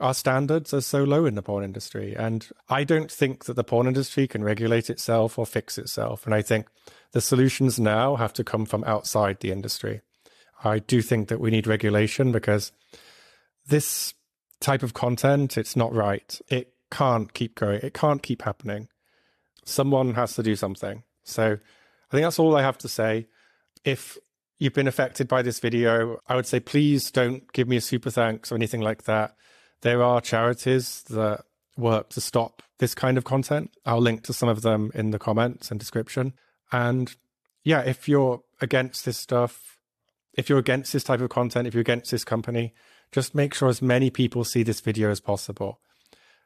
[0.01, 2.15] our standards are so low in the porn industry.
[2.17, 6.25] And I don't think that the porn industry can regulate itself or fix itself.
[6.25, 6.69] And I think
[7.13, 10.01] the solutions now have to come from outside the industry.
[10.63, 12.73] I do think that we need regulation because
[13.69, 14.15] this
[14.61, 16.41] type of content, it's not right.
[16.49, 17.81] It can't keep going.
[17.83, 18.89] It can't keep happening.
[19.65, 21.03] Someone has to do something.
[21.25, 23.27] So I think that's all I have to say.
[23.85, 24.19] If
[24.59, 28.11] you've been affected by this video, I would say please don't give me a super
[28.11, 29.37] thanks or anything like that.
[29.83, 31.45] There are charities that
[31.77, 33.71] work to stop this kind of content.
[33.87, 36.33] I'll link to some of them in the comments and description.
[36.73, 37.15] And
[37.63, 39.79] yeah, if you're against this stuff,
[40.35, 42.75] if you're against this type of content, if you're against this company,
[43.13, 45.81] just make sure as many people see this video as possible.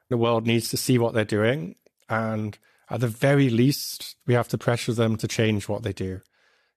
[0.09, 1.75] The world needs to see what they're doing.
[2.09, 2.57] And
[2.89, 6.21] at the very least, we have to pressure them to change what they do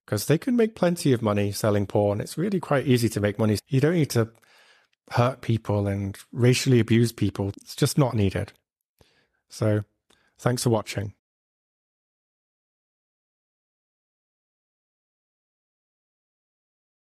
[0.04, 2.20] because they can make plenty of money selling porn.
[2.20, 3.58] It's really quite easy to make money.
[3.68, 4.30] You don't need to
[5.10, 7.52] hurt people and racially abuse people.
[7.60, 8.52] It's just not needed.
[9.48, 9.82] So,
[10.38, 11.15] thanks for watching.